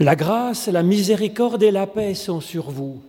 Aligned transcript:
La 0.00 0.16
grâce, 0.16 0.66
la 0.66 0.82
miséricorde 0.82 1.62
et 1.62 1.70
la 1.70 1.86
paix 1.86 2.14
sont 2.14 2.40
sur 2.40 2.70
vous. 2.70 3.00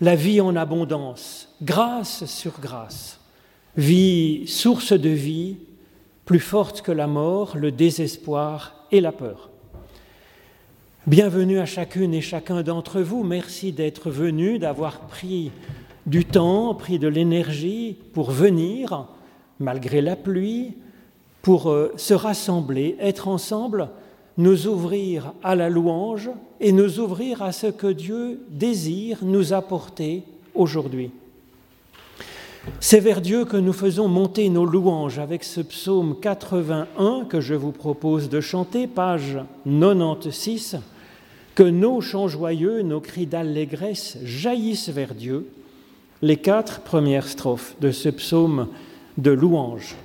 La 0.00 0.16
vie 0.16 0.40
en 0.40 0.56
abondance, 0.56 1.54
grâce 1.62 2.24
sur 2.24 2.58
grâce. 2.60 3.20
Vie, 3.76 4.44
source 4.48 4.92
de 4.92 5.08
vie, 5.08 5.58
plus 6.24 6.40
forte 6.40 6.82
que 6.82 6.90
la 6.90 7.06
mort, 7.06 7.56
le 7.56 7.70
désespoir 7.70 8.86
et 8.90 9.00
la 9.00 9.12
peur. 9.12 9.50
Bienvenue 11.06 11.60
à 11.60 11.66
chacune 11.66 12.12
et 12.12 12.20
chacun 12.20 12.62
d'entre 12.62 13.00
vous. 13.00 13.22
Merci 13.22 13.70
d'être 13.70 14.10
venu, 14.10 14.58
d'avoir 14.58 15.02
pris 15.02 15.52
du 16.06 16.24
temps, 16.24 16.74
pris 16.74 16.98
de 16.98 17.06
l'énergie 17.06 17.96
pour 18.14 18.32
venir, 18.32 19.06
malgré 19.60 20.00
la 20.00 20.16
pluie, 20.16 20.74
pour 21.40 21.70
euh, 21.70 21.92
se 21.96 22.14
rassembler, 22.14 22.96
être 22.98 23.28
ensemble, 23.28 23.90
nous 24.40 24.66
ouvrir 24.66 25.34
à 25.42 25.54
la 25.54 25.68
louange 25.68 26.30
et 26.60 26.72
nous 26.72 26.98
ouvrir 26.98 27.42
à 27.42 27.52
ce 27.52 27.66
que 27.66 27.86
Dieu 27.86 28.40
désire 28.48 29.18
nous 29.22 29.52
apporter 29.52 30.22
aujourd'hui. 30.54 31.10
C'est 32.80 33.00
vers 33.00 33.20
Dieu 33.20 33.44
que 33.44 33.56
nous 33.56 33.72
faisons 33.72 34.08
monter 34.08 34.48
nos 34.48 34.64
louanges 34.64 35.18
avec 35.18 35.44
ce 35.44 35.60
psaume 35.60 36.18
81 36.20 37.24
que 37.28 37.40
je 37.40 37.54
vous 37.54 37.72
propose 37.72 38.28
de 38.28 38.40
chanter, 38.40 38.86
page 38.86 39.38
96, 39.66 40.80
que 41.54 41.62
nos 41.62 42.00
chants 42.00 42.28
joyeux, 42.28 42.82
nos 42.82 43.00
cris 43.00 43.26
d'allégresse 43.26 44.18
jaillissent 44.24 44.90
vers 44.90 45.14
Dieu, 45.14 45.48
les 46.22 46.36
quatre 46.36 46.80
premières 46.80 47.28
strophes 47.28 47.76
de 47.80 47.90
ce 47.90 48.08
psaume 48.08 48.68
de 49.18 49.30
louange. 49.30 49.96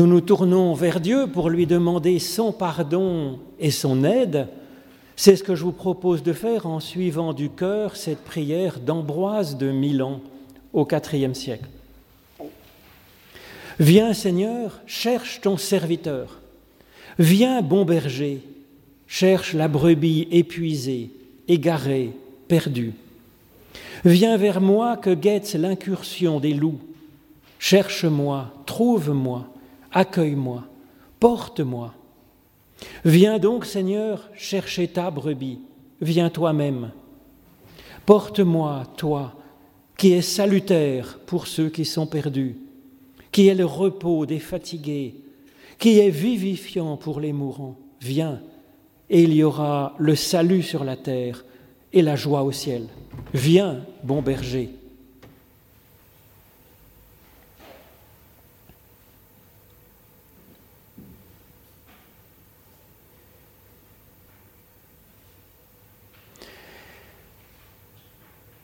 Nous 0.00 0.06
nous 0.06 0.22
tournons 0.22 0.72
vers 0.72 0.98
Dieu 0.98 1.26
pour 1.26 1.50
lui 1.50 1.66
demander 1.66 2.18
son 2.20 2.52
pardon 2.52 3.38
et 3.58 3.70
son 3.70 4.02
aide. 4.02 4.48
C'est 5.14 5.36
ce 5.36 5.42
que 5.42 5.54
je 5.54 5.62
vous 5.62 5.72
propose 5.72 6.22
de 6.22 6.32
faire 6.32 6.64
en 6.64 6.80
suivant 6.80 7.34
du 7.34 7.50
cœur 7.50 7.96
cette 7.96 8.24
prière 8.24 8.80
d'Ambroise 8.80 9.58
de 9.58 9.70
Milan 9.70 10.22
au 10.72 10.88
IVe 10.90 11.34
siècle. 11.34 11.68
Viens 13.78 14.14
Seigneur, 14.14 14.80
cherche 14.86 15.42
ton 15.42 15.58
serviteur. 15.58 16.40
Viens 17.18 17.60
bon 17.60 17.84
berger, 17.84 18.40
cherche 19.06 19.52
la 19.52 19.68
brebis 19.68 20.28
épuisée, 20.30 21.10
égarée, 21.46 22.12
perdue. 22.48 22.94
Viens 24.06 24.38
vers 24.38 24.62
moi 24.62 24.96
que 24.96 25.12
guette 25.12 25.52
l'incursion 25.52 26.40
des 26.40 26.54
loups. 26.54 26.80
Cherche-moi, 27.58 28.50
trouve-moi, 28.64 29.46
accueille-moi, 29.92 30.64
porte-moi. 31.18 31.94
Viens 33.04 33.38
donc, 33.38 33.66
Seigneur, 33.66 34.28
chercher 34.34 34.88
ta 34.88 35.10
brebis, 35.10 35.60
viens 36.00 36.30
toi-même. 36.30 36.92
Porte-moi, 38.06 38.84
toi, 38.96 39.34
qui 39.96 40.12
es 40.12 40.22
salutaire 40.22 41.18
pour 41.26 41.46
ceux 41.46 41.68
qui 41.68 41.84
sont 41.84 42.06
perdus, 42.06 42.56
qui 43.32 43.48
est 43.48 43.54
le 43.54 43.66
repos 43.66 44.26
des 44.26 44.38
fatigués, 44.38 45.14
qui 45.78 45.98
est 45.98 46.10
vivifiant 46.10 46.96
pour 46.96 47.20
les 47.20 47.32
mourants. 47.32 47.76
Viens, 48.00 48.40
et 49.10 49.22
il 49.22 49.34
y 49.34 49.42
aura 49.42 49.94
le 49.98 50.14
salut 50.14 50.62
sur 50.62 50.84
la 50.84 50.96
terre 50.96 51.44
et 51.92 52.00
la 52.00 52.16
joie 52.16 52.42
au 52.42 52.52
ciel. 52.52 52.86
Viens, 53.34 53.84
bon 54.02 54.22
berger. 54.22 54.70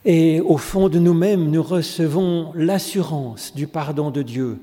Et 0.08 0.40
au 0.40 0.56
fond 0.56 0.88
de 0.88 1.00
nous-mêmes, 1.00 1.50
nous 1.50 1.64
recevons 1.64 2.52
l'assurance 2.54 3.52
du 3.56 3.66
pardon 3.66 4.12
de 4.12 4.22
Dieu, 4.22 4.60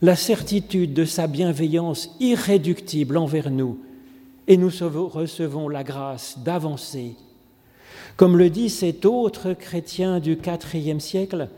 la 0.00 0.16
certitude 0.16 0.92
de 0.92 1.04
sa 1.04 1.28
bienveillance 1.28 2.10
irréductible 2.18 3.16
envers 3.16 3.52
nous, 3.52 3.78
et 4.48 4.56
nous 4.56 4.72
recevons 5.06 5.68
la 5.68 5.84
grâce 5.84 6.36
d'avancer. 6.44 7.14
Comme 8.16 8.36
le 8.36 8.50
dit 8.50 8.70
cet 8.70 9.06
autre 9.06 9.52
chrétien 9.52 10.18
du 10.18 10.36
IVe 10.74 10.98
siècle, 10.98 11.48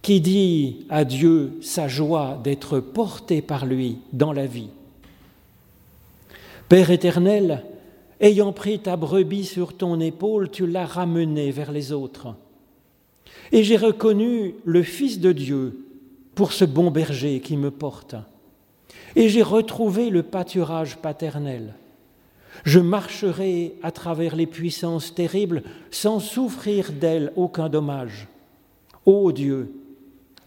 qui 0.00 0.22
dit 0.22 0.86
à 0.88 1.04
Dieu 1.04 1.58
sa 1.60 1.86
joie 1.86 2.40
d'être 2.42 2.80
porté 2.80 3.42
par 3.42 3.66
lui 3.66 3.98
dans 4.14 4.32
la 4.32 4.46
vie. 4.46 4.70
Père 6.70 6.90
éternel, 6.90 7.62
ayant 8.22 8.54
pris 8.54 8.78
ta 8.78 8.96
brebis 8.96 9.44
sur 9.44 9.76
ton 9.76 10.00
épaule, 10.00 10.50
tu 10.50 10.66
l'as 10.66 10.86
ramenée 10.86 11.50
vers 11.50 11.70
les 11.70 11.92
autres. 11.92 12.34
Et 13.54 13.62
j'ai 13.62 13.76
reconnu 13.76 14.56
le 14.64 14.82
Fils 14.82 15.20
de 15.20 15.30
Dieu 15.30 15.78
pour 16.34 16.52
ce 16.52 16.64
bon 16.64 16.90
berger 16.90 17.38
qui 17.38 17.56
me 17.56 17.70
porte. 17.70 18.16
Et 19.14 19.28
j'ai 19.28 19.44
retrouvé 19.44 20.10
le 20.10 20.24
pâturage 20.24 20.96
paternel. 20.96 21.74
Je 22.64 22.80
marcherai 22.80 23.76
à 23.84 23.92
travers 23.92 24.34
les 24.34 24.48
puissances 24.48 25.14
terribles 25.14 25.62
sans 25.92 26.18
souffrir 26.18 26.90
d'elles 26.90 27.32
aucun 27.36 27.68
dommage. 27.68 28.26
Ô 29.06 29.30
Dieu, 29.30 29.72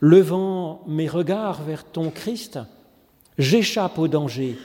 levant 0.01 0.81
mes 0.85 1.07
regards 1.07 1.63
vers 1.63 1.85
ton 1.85 2.09
Christ, 2.09 2.59
j'échappe 3.37 3.99
au 3.99 4.09
danger. 4.09 4.57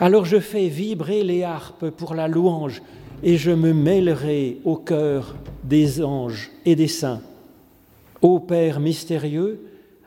Alors 0.00 0.24
je 0.24 0.40
fais 0.40 0.66
vibrer 0.66 1.22
les 1.22 1.44
harpes 1.44 1.90
pour 1.90 2.16
la 2.16 2.26
louange 2.26 2.82
et 3.22 3.36
je 3.36 3.52
me 3.52 3.72
mêlerai 3.72 4.58
au 4.64 4.74
cœur 4.74 5.36
des 5.62 6.02
anges 6.02 6.50
et 6.64 6.74
des 6.74 6.88
saints. 6.88 7.20
Ô 8.22 8.40
Père 8.40 8.80
mystérieux, 8.80 9.60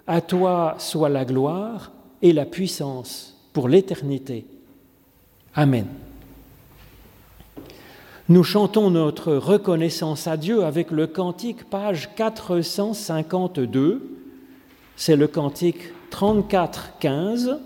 à 0.07 0.21
toi 0.21 0.75
soit 0.79 1.09
la 1.09 1.25
gloire 1.25 1.91
et 2.21 2.33
la 2.33 2.45
puissance 2.45 3.37
pour 3.53 3.69
l'éternité. 3.69 4.45
Amen. 5.53 5.85
Nous 8.27 8.43
chantons 8.43 8.91
notre 8.91 9.33
reconnaissance 9.33 10.27
à 10.27 10.37
Dieu 10.37 10.63
avec 10.63 10.91
le 10.91 11.07
cantique 11.07 11.63
page 11.63 12.09
452. 12.15 14.17
C'est 14.95 15.15
le 15.15 15.27
cantique 15.27 15.93
34-15, 16.11 17.57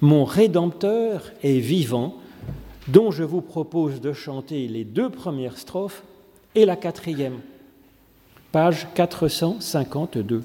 Mon 0.00 0.24
Rédempteur 0.24 1.32
est 1.42 1.58
vivant, 1.58 2.16
dont 2.88 3.10
je 3.10 3.22
vous 3.22 3.42
propose 3.42 4.00
de 4.00 4.12
chanter 4.12 4.66
les 4.66 4.84
deux 4.84 5.10
premières 5.10 5.58
strophes 5.58 6.02
et 6.54 6.64
la 6.64 6.76
quatrième, 6.76 7.40
page 8.52 8.86
452. 8.94 10.44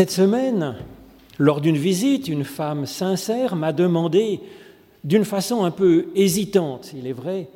Cette 0.00 0.12
semaine, 0.12 0.76
lors 1.36 1.60
d'une 1.60 1.76
visite, 1.76 2.26
une 2.26 2.44
femme 2.44 2.86
sincère 2.86 3.54
m'a 3.54 3.74
demandé, 3.74 4.40
d'une 5.04 5.26
façon 5.26 5.62
un 5.62 5.70
peu 5.70 6.06
hésitante, 6.14 6.92
il 6.96 7.06
est 7.06 7.12
vrai, 7.12 7.50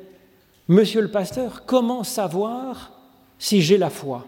Monsieur 0.67 1.01
le 1.01 1.09
pasteur, 1.09 1.63
comment 1.65 2.03
savoir 2.03 2.91
si 3.39 3.63
j'ai 3.63 3.79
la 3.79 3.89
foi? 3.89 4.27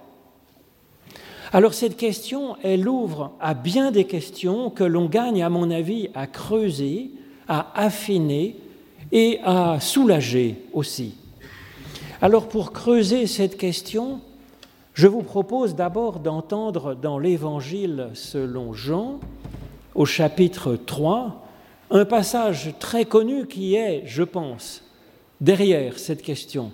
Alors 1.54 1.76
cette 1.76 1.96
question, 1.96 2.56
elle 2.64 2.90
ouvre 2.90 3.34
à 3.40 3.54
bien 3.54 3.92
des 3.92 4.06
questions 4.06 4.72
que 4.72 4.84
l'on 4.84 5.06
gagne, 5.06 5.44
à 5.44 5.50
mon 5.50 5.70
avis, 5.70 6.10
à 6.16 6.26
creuser, 6.26 7.12
à 7.48 7.72
affiner 7.80 8.56
et 9.12 9.40
à 9.44 9.80
soulager 9.80 10.56
aussi. 10.74 11.14
Alors 12.20 12.48
pour 12.48 12.74
creuser 12.74 13.28
cette 13.28 13.60
question, 13.60 14.22
je 14.98 15.06
vous 15.06 15.22
propose 15.22 15.76
d'abord 15.76 16.20
d'entendre 16.20 16.96
dans 16.96 17.20
l'Évangile 17.20 18.10
selon 18.16 18.74
Jean, 18.74 19.20
au 19.94 20.06
chapitre 20.06 20.76
3, 20.76 21.48
un 21.92 22.04
passage 22.04 22.74
très 22.80 23.06
connu 23.06 23.46
qui 23.46 23.76
est, 23.76 24.02
je 24.08 24.24
pense, 24.24 24.84
derrière 25.40 26.00
cette 26.00 26.24
question. 26.24 26.72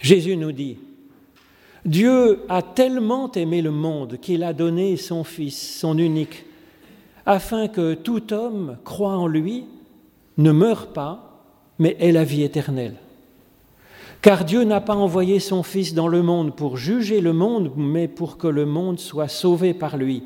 Jésus 0.00 0.38
nous 0.38 0.52
dit, 0.52 0.78
Dieu 1.84 2.40
a 2.48 2.62
tellement 2.62 3.30
aimé 3.32 3.60
le 3.60 3.70
monde 3.70 4.16
qu'il 4.18 4.44
a 4.44 4.54
donné 4.54 4.96
son 4.96 5.24
Fils, 5.24 5.78
son 5.78 5.98
unique, 5.98 6.46
afin 7.26 7.68
que 7.68 7.92
tout 7.92 8.32
homme 8.32 8.78
croit 8.82 9.18
en 9.18 9.26
lui, 9.26 9.66
ne 10.38 10.52
meure 10.52 10.86
pas, 10.94 11.44
mais 11.78 11.98
ait 12.00 12.12
la 12.12 12.24
vie 12.24 12.44
éternelle. 12.44 12.96
Car 14.20 14.44
Dieu 14.44 14.64
n'a 14.64 14.80
pas 14.80 14.96
envoyé 14.96 15.38
son 15.38 15.62
Fils 15.62 15.94
dans 15.94 16.08
le 16.08 16.22
monde 16.22 16.54
pour 16.56 16.76
juger 16.76 17.20
le 17.20 17.32
monde, 17.32 17.72
mais 17.76 18.08
pour 18.08 18.36
que 18.36 18.48
le 18.48 18.66
monde 18.66 18.98
soit 18.98 19.28
sauvé 19.28 19.74
par 19.74 19.96
lui. 19.96 20.24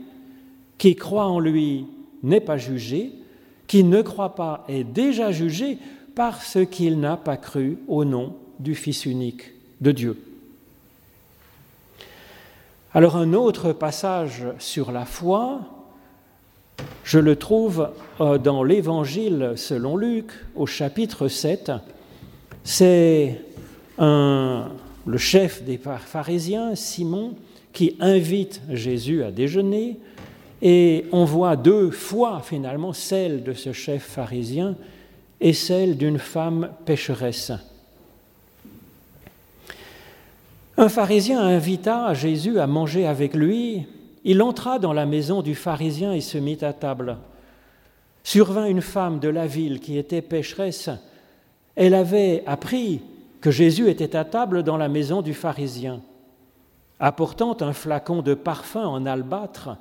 Qui 0.79 0.97
croit 0.97 1.27
en 1.27 1.39
lui 1.39 1.87
n'est 2.23 2.41
pas 2.41 2.56
jugé, 2.56 3.12
qui 3.67 3.85
ne 3.85 4.00
croit 4.00 4.35
pas 4.35 4.64
est 4.69 4.85
déjà 4.85 5.31
jugé 5.31 5.78
parce 6.14 6.59
qu'il 6.71 7.00
n'a 7.00 7.16
pas 7.16 7.37
cru 7.37 7.78
au 7.87 8.05
nom 8.05 8.35
du 8.59 8.75
Fils 8.75 9.07
unique 9.07 9.52
de 9.81 9.93
Dieu. 9.93 10.19
Alors 12.95 13.16
un 13.16 13.33
autre 13.33 13.73
passage 13.73 14.45
sur 14.59 14.93
la 14.93 15.05
foi, 15.05 15.61
je 17.05 17.19
le 17.19 17.37
trouve 17.37 17.90
euh, 18.21 18.38
dans 18.38 18.64
l'Évangile 18.64 19.52
selon 19.57 19.97
Luc 19.97 20.31
au 20.55 20.66
chapitre 20.66 21.28
7. 21.28 21.73
C'est 22.64 23.40
le 23.99 25.18
chef 25.18 25.62
des 25.62 25.78
pharisiens, 25.78 26.75
Simon, 26.75 27.34
qui 27.72 27.96
invite 28.00 28.61
Jésus 28.70 29.22
à 29.22 29.30
déjeuner, 29.30 29.99
et 30.61 31.06
on 31.11 31.25
voit 31.25 31.56
deux 31.56 31.90
fois 31.90 32.40
finalement 32.44 32.92
celle 32.92 33.42
de 33.42 33.52
ce 33.52 33.72
chef 33.72 34.04
pharisien 34.04 34.76
et 35.40 35.52
celle 35.52 35.96
d'une 35.96 36.18
femme 36.18 36.70
pécheresse. 36.84 37.52
Un 40.76 40.88
pharisien 40.88 41.40
invita 41.40 42.14
Jésus 42.14 42.61
à 42.61 42.66
manger 42.66 43.06
avec 43.06 43.34
lui. 43.34 43.87
Il 44.25 44.40
entra 44.40 44.78
dans 44.78 44.92
la 44.92 45.04
maison 45.04 45.42
du 45.42 45.54
pharisien 45.56 46.12
et 46.12 46.20
se 46.20 46.38
mit 46.38 46.58
à 46.62 46.72
table. 46.72 47.18
Survint 48.22 48.66
une 48.66 48.80
femme 48.80 49.18
de 49.18 49.28
la 49.28 49.49
ville 49.49 49.80
qui 49.80 49.99
était 49.99 50.22
pécheresse. 50.22 50.90
Elle 51.75 51.94
avait 51.94 52.44
appris 52.46 53.00
que 53.42 53.50
Jésus 53.50 53.90
était 53.90 54.16
à 54.16 54.25
table 54.25 54.62
dans 54.62 54.76
la 54.78 54.88
maison 54.88 55.20
du 55.20 55.34
pharisien, 55.34 56.00
apportant 57.00 57.56
un 57.61 57.72
flacon 57.72 58.22
de 58.22 58.34
parfum 58.34 58.87
en 58.87 59.04
albâtre, 59.04 59.76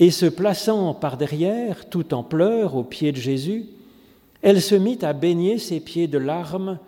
et 0.00 0.10
se 0.10 0.26
plaçant 0.26 0.92
par 0.92 1.16
derrière, 1.16 1.88
tout 1.88 2.12
en 2.12 2.24
pleurs, 2.24 2.74
aux 2.74 2.82
pieds 2.82 3.12
de 3.12 3.16
Jésus, 3.16 3.66
elle 4.42 4.60
se 4.60 4.74
mit 4.74 4.98
à 5.02 5.12
baigner 5.12 5.58
ses 5.58 5.78
pieds 5.78 6.08
de 6.08 6.18
larmes, 6.18 6.80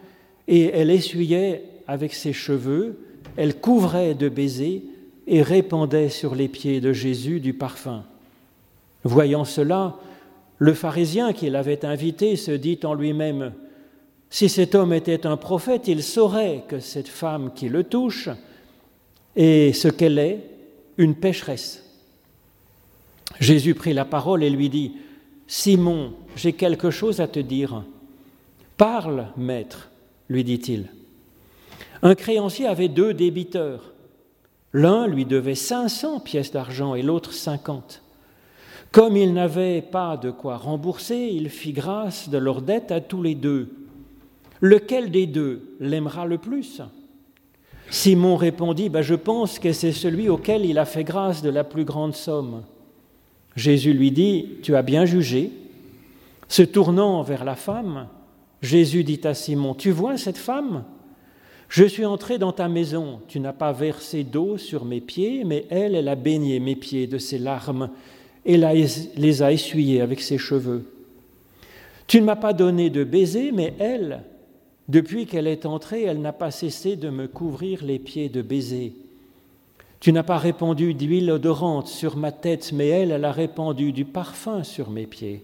et 0.49 0.65
elle 0.65 0.91
essuyait 0.91 1.63
avec 1.87 2.13
ses 2.13 2.33
cheveux, 2.33 2.99
elle 3.37 3.61
couvrait 3.61 4.15
de 4.15 4.29
baisers 4.29 4.83
et 5.29 5.43
répandait 5.43 6.09
sur 6.09 6.35
les 6.35 6.49
pieds 6.49 6.81
de 6.81 6.93
Jésus 6.93 7.39
du 7.39 7.55
parfum. 7.55 8.03
Voyant 9.05 9.45
cela, 9.45 9.95
le 10.59 10.75
pharisien 10.75 11.33
qui 11.33 11.51
l'avait 11.51 11.85
invité 11.85 12.35
se 12.35 12.51
dit 12.51 12.81
en 12.83 12.95
lui-même, 12.95 13.53
si 14.31 14.49
cet 14.49 14.75
homme 14.75 14.93
était 14.93 15.27
un 15.27 15.37
prophète, 15.37 15.89
il 15.89 16.03
saurait 16.03 16.65
que 16.69 16.81
cette 16.81 17.09
femme 17.09 17.53
qui 17.55 17.69
le 17.69 17.85
touche 17.85 18.29
est 19.37 19.73
ce 19.73 19.89
qu'elle 19.89 20.19
est, 20.19 20.41
une 20.99 21.15
pécheresse. 21.15 21.85
Jésus 23.41 23.75
prit 23.75 23.93
la 23.93 24.05
parole 24.05 24.43
et 24.43 24.51
lui 24.51 24.69
dit, 24.69 24.93
Simon, 25.47 26.15
j'ai 26.35 26.53
quelque 26.53 26.91
chose 26.91 27.21
à 27.21 27.29
te 27.29 27.39
dire. 27.39 27.85
Parle, 28.77 29.29
maître, 29.37 29.91
lui 30.29 30.43
dit-il. 30.43 30.89
Un 32.03 32.15
créancier 32.15 32.67
avait 32.67 32.89
deux 32.89 33.15
débiteurs. 33.15 33.93
L'un 34.73 35.07
lui 35.07 35.25
devait 35.25 35.55
500 35.55 36.21
pièces 36.21 36.53
d'argent 36.53 36.95
et 36.95 37.03
l'autre 37.03 37.33
50. 37.33 38.03
Comme 38.93 39.17
il 39.17 39.33
n'avait 39.33 39.83
pas 39.83 40.17
de 40.17 40.31
quoi 40.31 40.57
rembourser, 40.57 41.31
il 41.33 41.51
fit 41.51 41.73
grâce 41.73 42.29
de 42.29 42.39
leur 42.39 42.63
dette 42.63 42.93
à 42.93 43.01
tous 43.01 43.23
les 43.23 43.35
deux. 43.35 43.86
Lequel 44.67 45.13
des 45.13 45.29
deux 45.29 45.77
l'aimera 45.79 46.27
le 46.27 46.39
plus? 46.39 46.83
Simon 47.89 48.35
répondit, 48.35 48.89
bah, 48.89 49.01
Je 49.01 49.15
pense 49.15 49.61
que 49.61 49.73
c'est 49.73 49.93
celui 49.93 50.29
auquel 50.29 50.65
il 50.65 50.79
a 50.79 50.85
fait 50.85 51.05
grâce 51.05 51.41
de 51.41 51.51
la 51.51 51.63
plus 51.63 51.85
grande 51.85 52.17
somme. 52.17 52.65
Jésus 53.55 53.93
lui 53.93 54.11
dit, 54.11 54.47
Tu 54.63 54.75
as 54.75 54.83
bien 54.83 55.05
jugé. 55.05 55.53
Se 56.49 56.63
tournant 56.63 57.23
vers 57.23 57.45
la 57.45 57.55
femme, 57.55 58.09
Jésus 58.61 59.05
dit 59.05 59.21
à 59.23 59.35
Simon, 59.35 59.75
Tu 59.75 59.93
vois 59.93 60.17
cette 60.17 60.37
femme? 60.37 60.83
Je 61.69 61.85
suis 61.85 62.05
entré 62.05 62.39
dans 62.39 62.53
ta 62.53 62.69
maison, 62.69 63.21
tu 63.29 63.39
n'as 63.39 63.53
pas 63.53 63.73
versé 63.73 64.25
d'eau 64.25 64.59
sur 64.59 64.85
mes 64.85 65.01
pieds, 65.01 65.45
mais 65.45 65.67
elle, 65.71 65.95
elle 65.95 66.09
a 66.09 66.17
baigné 66.17 66.59
mes 66.59 66.77
pieds 66.77 67.07
de 67.07 67.19
ses 67.19 67.39
larmes 67.39 67.91
et 68.45 68.57
les 68.57 69.43
a 69.43 69.53
essuyés 69.53 70.01
avec 70.01 70.21
ses 70.21 70.39
cheveux. 70.39 70.93
Tu 72.07 72.21
ne 72.21 72.27
m'as 72.27 72.37
pas 72.37 72.53
donné 72.53 72.91
de 72.91 73.05
baiser, 73.05 73.51
mais 73.53 73.75
elle, 73.79 74.23
depuis 74.89 75.27
qu'elle 75.27 75.47
est 75.47 75.67
entrée, 75.67 76.05
elle 76.05 76.21
n'a 76.21 76.33
pas 76.33 76.51
cessé 76.51 76.97
de 76.97 77.11
me 77.11 77.27
couvrir 77.27 77.85
les 77.85 77.99
pieds 77.99 78.29
de 78.29 78.43
baisers. 78.43 78.93
Tu 79.99 80.13
n'as 80.13 80.23
pas 80.23 80.39
répandu 80.39 80.95
d'huile 80.95 81.31
odorante 81.31 81.89
sur 81.89 82.17
ma 82.17 82.31
tête, 82.31 82.71
mais 82.73 82.89
elle, 82.89 83.11
elle 83.11 83.25
a 83.25 83.33
répandu 83.33 83.93
du 83.93 84.05
parfum 84.05 84.63
sur 84.63 84.91
mes 84.91 85.07
pieds. 85.07 85.43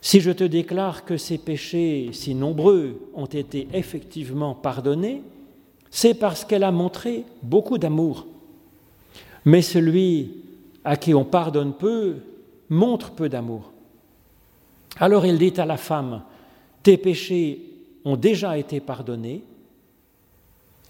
Si 0.00 0.20
je 0.20 0.30
te 0.30 0.44
déclare 0.44 1.04
que 1.04 1.16
ces 1.16 1.38
péchés 1.38 2.10
si 2.12 2.34
nombreux 2.34 3.10
ont 3.14 3.26
été 3.26 3.68
effectivement 3.72 4.54
pardonnés, 4.54 5.22
c'est 5.90 6.14
parce 6.14 6.44
qu'elle 6.44 6.64
a 6.64 6.70
montré 6.70 7.24
beaucoup 7.42 7.78
d'amour. 7.78 8.26
Mais 9.44 9.62
celui 9.62 10.36
à 10.84 10.96
qui 10.96 11.12
on 11.12 11.24
pardonne 11.24 11.74
peu 11.74 12.16
montre 12.68 13.10
peu 13.10 13.28
d'amour. 13.28 13.72
Alors 14.98 15.26
il 15.26 15.38
dit 15.38 15.58
à 15.58 15.66
la 15.66 15.76
femme, 15.76 16.22
tes 16.82 16.96
péchés 16.96 17.69
ont 18.04 18.16
déjà 18.16 18.58
été 18.58 18.80
pardonnés. 18.80 19.42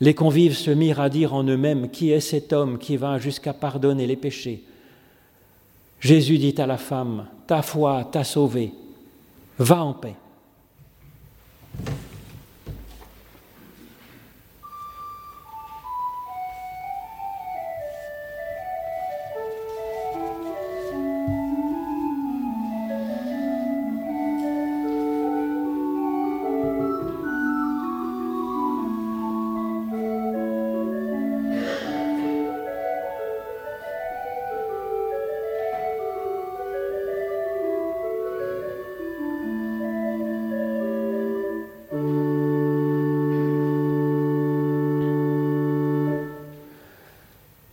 Les 0.01 0.15
convives 0.15 0.57
se 0.57 0.71
mirent 0.71 1.01
à 1.01 1.09
dire 1.09 1.35
en 1.35 1.45
eux-mêmes, 1.45 1.91
qui 1.91 2.11
est 2.11 2.21
cet 2.21 2.53
homme 2.53 2.79
qui 2.79 2.97
va 2.97 3.19
jusqu'à 3.19 3.53
pardonner 3.53 4.07
les 4.07 4.17
péchés? 4.17 4.63
Jésus 6.01 6.39
dit 6.39 6.55
à 6.59 6.67
la 6.67 6.79
femme, 6.79 7.27
ta 7.47 7.61
foi 7.61 8.09
t'a 8.11 8.25
sauvée, 8.25 8.73
va 9.59 9.85
en 9.85 9.93
paix. 9.93 10.15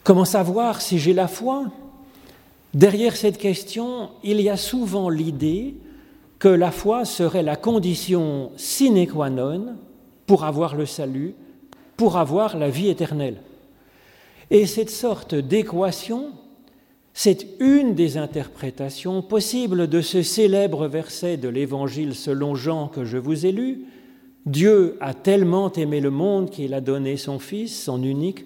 Comment 0.07 0.23
savoir 0.23 0.79
si 0.79 0.99
j'ai 0.99 1.11
la 1.11 1.27
foi? 1.27 1.65
Derrière 2.73 3.17
cette 3.17 3.37
question, 3.37 4.11
il 4.23 4.39
y 4.39 4.47
a 4.47 4.55
souvent 4.55 5.09
l'idée 5.09 5.75
que 6.39 6.47
la 6.47 6.71
foi 6.71 7.03
serait 7.03 7.43
la 7.43 7.57
condition 7.57 8.51
sine 8.55 9.05
qua 9.05 9.29
non 9.29 9.75
pour 10.25 10.45
avoir 10.45 10.77
le 10.77 10.85
salut, 10.85 11.35
pour 11.97 12.15
avoir 12.15 12.57
la 12.57 12.69
vie 12.69 12.87
éternelle. 12.87 13.41
Et 14.49 14.65
cette 14.65 14.91
sorte 14.91 15.35
d'équation, 15.35 16.29
c'est 17.13 17.45
une 17.59 17.93
des 17.93 18.17
interprétations 18.17 19.21
possibles 19.21 19.89
de 19.89 19.99
ce 19.99 20.21
célèbre 20.21 20.87
verset 20.87 21.35
de 21.35 21.49
l'Évangile 21.49 22.15
selon 22.15 22.55
Jean 22.55 22.87
que 22.87 23.03
je 23.03 23.17
vous 23.17 23.45
ai 23.45 23.51
lu. 23.51 23.81
Dieu 24.45 24.95
a 25.01 25.13
tellement 25.13 25.69
aimé 25.73 25.99
le 25.99 26.11
monde 26.11 26.49
qu'il 26.49 26.73
a 26.73 26.79
donné 26.79 27.17
son 27.17 27.39
Fils, 27.39 27.83
son 27.83 28.01
unique, 28.01 28.45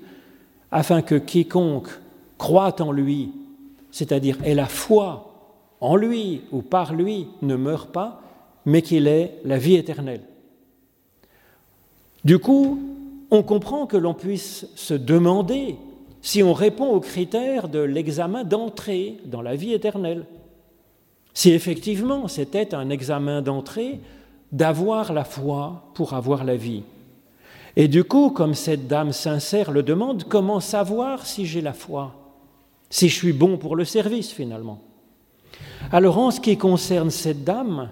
afin 0.72 1.02
que 1.02 1.16
quiconque 1.16 1.90
croit 2.38 2.82
en 2.82 2.92
lui, 2.92 3.32
c'est-à-dire 3.92 4.38
ait 4.44 4.56
la 4.56 4.68
foi 4.68 5.28
en 5.80 5.96
lui 5.96 6.42
ou 6.52 6.62
par 6.62 6.94
lui, 6.94 7.28
ne 7.42 7.56
meure 7.56 7.88
pas, 7.88 8.22
mais 8.66 8.82
qu'il 8.82 9.08
ait 9.08 9.40
la 9.44 9.58
vie 9.58 9.76
éternelle. 9.76 10.22
Du 12.24 12.40
coup, 12.40 12.80
on 13.32 13.44
comprend 13.44 13.88
que 13.88 13.98
l'on 13.98 14.14
puisse 14.14 14.68
se 14.76 14.94
demander 14.94 15.76
si 16.22 16.44
on 16.44 16.54
répond 16.54 16.88
aux 16.88 17.00
critères 17.00 17.68
de 17.68 17.80
l'examen 17.80 18.44
d'entrée 18.44 19.18
dans 19.26 19.42
la 19.42 19.56
vie 19.56 19.74
éternelle. 19.74 20.26
Si 21.34 21.52
effectivement 21.52 22.28
c'était 22.28 22.76
un 22.76 22.90
examen 22.90 23.42
d'entrée 23.42 24.00
d'avoir 24.52 25.14
la 25.14 25.24
foi 25.24 25.86
pour 25.94 26.14
avoir 26.14 26.44
la 26.44 26.58
vie. 26.58 26.84
Et 27.76 27.88
du 27.88 28.04
coup, 28.04 28.30
comme 28.32 28.54
cette 28.54 28.88
dame 28.88 29.14
sincère 29.14 29.72
le 29.72 29.84
demande, 29.84 30.26
comment 30.26 30.60
savoir 30.60 31.26
si 31.26 31.46
j'ai 31.46 31.62
la 31.62 31.74
foi? 31.74 32.14
Si 32.90 33.08
je 33.08 33.16
suis 33.16 33.34
bon 33.34 33.58
pour 33.58 33.76
le 33.76 33.86
service 33.86 34.32
finalement 34.32 34.82
Alors 35.92 36.18
en 36.18 36.32
ce 36.32 36.42
qui 36.42 36.58
concerne 36.58 37.10
cette 37.10 37.46
dame, 37.46 37.90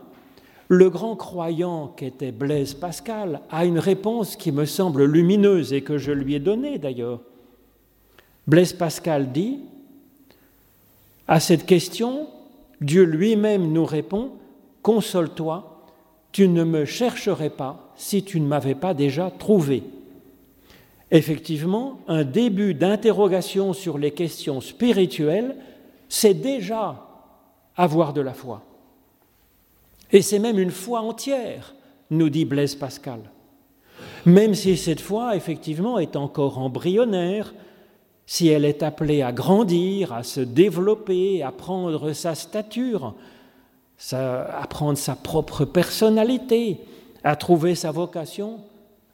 le 0.67 0.89
grand 0.89 1.15
croyant 1.15 1.87
qu'était 1.87 2.33
Blaise 2.33 2.73
Pascal 2.73 3.41
a 3.49 3.65
une 3.65 3.79
réponse 3.79 4.35
qui 4.35 4.51
me 4.51 4.65
semble 4.65 5.05
lumineuse 5.05 5.73
et 5.73 5.81
que 5.81 5.97
je 5.97 6.11
lui 6.11 6.35
ai 6.35 6.39
donnée 6.39 6.77
d'ailleurs. 6.77 7.21
Blaise 8.45 8.73
Pascal 8.73 9.31
dit, 9.31 9.59
à 11.27 11.39
cette 11.39 11.65
question, 11.65 12.27
Dieu 12.81 13.03
lui-même 13.03 13.71
nous 13.71 13.85
répond, 13.85 14.31
Console-toi, 14.81 15.83
tu 16.31 16.47
ne 16.47 16.63
me 16.63 16.85
chercherais 16.85 17.49
pas 17.49 17.88
si 17.99 18.23
tu 18.23 18.39
ne 18.39 18.47
m'avais 18.47 18.75
pas 18.75 18.93
déjà 18.93 19.29
trouvé. 19.29 19.83
Effectivement, 21.11 21.99
un 22.07 22.23
début 22.23 22.73
d'interrogation 22.73 23.73
sur 23.73 23.97
les 23.97 24.11
questions 24.11 24.61
spirituelles, 24.61 25.57
c'est 26.07 26.33
déjà 26.33 27.05
avoir 27.75 28.13
de 28.13 28.21
la 28.21 28.33
foi. 28.33 28.63
Et 30.13 30.21
c'est 30.21 30.39
même 30.39 30.59
une 30.59 30.71
foi 30.71 31.01
entière, 31.01 31.75
nous 32.09 32.29
dit 32.29 32.45
Blaise 32.45 32.75
Pascal. 32.75 33.19
Même 34.25 34.55
si 34.55 34.77
cette 34.77 35.01
foi, 35.01 35.35
effectivement, 35.35 35.99
est 35.99 36.15
encore 36.15 36.57
embryonnaire, 36.57 37.53
si 38.25 38.47
elle 38.47 38.63
est 38.63 38.81
appelée 38.81 39.23
à 39.23 39.33
grandir, 39.33 40.13
à 40.13 40.23
se 40.23 40.39
développer, 40.39 41.43
à 41.43 41.51
prendre 41.51 42.13
sa 42.13 42.33
stature, 42.33 43.13
à 44.13 44.67
prendre 44.69 44.97
sa 44.97 45.15
propre 45.15 45.65
personnalité, 45.65 46.79
à 47.23 47.35
trouver 47.35 47.75
sa 47.75 47.91
vocation, 47.91 48.59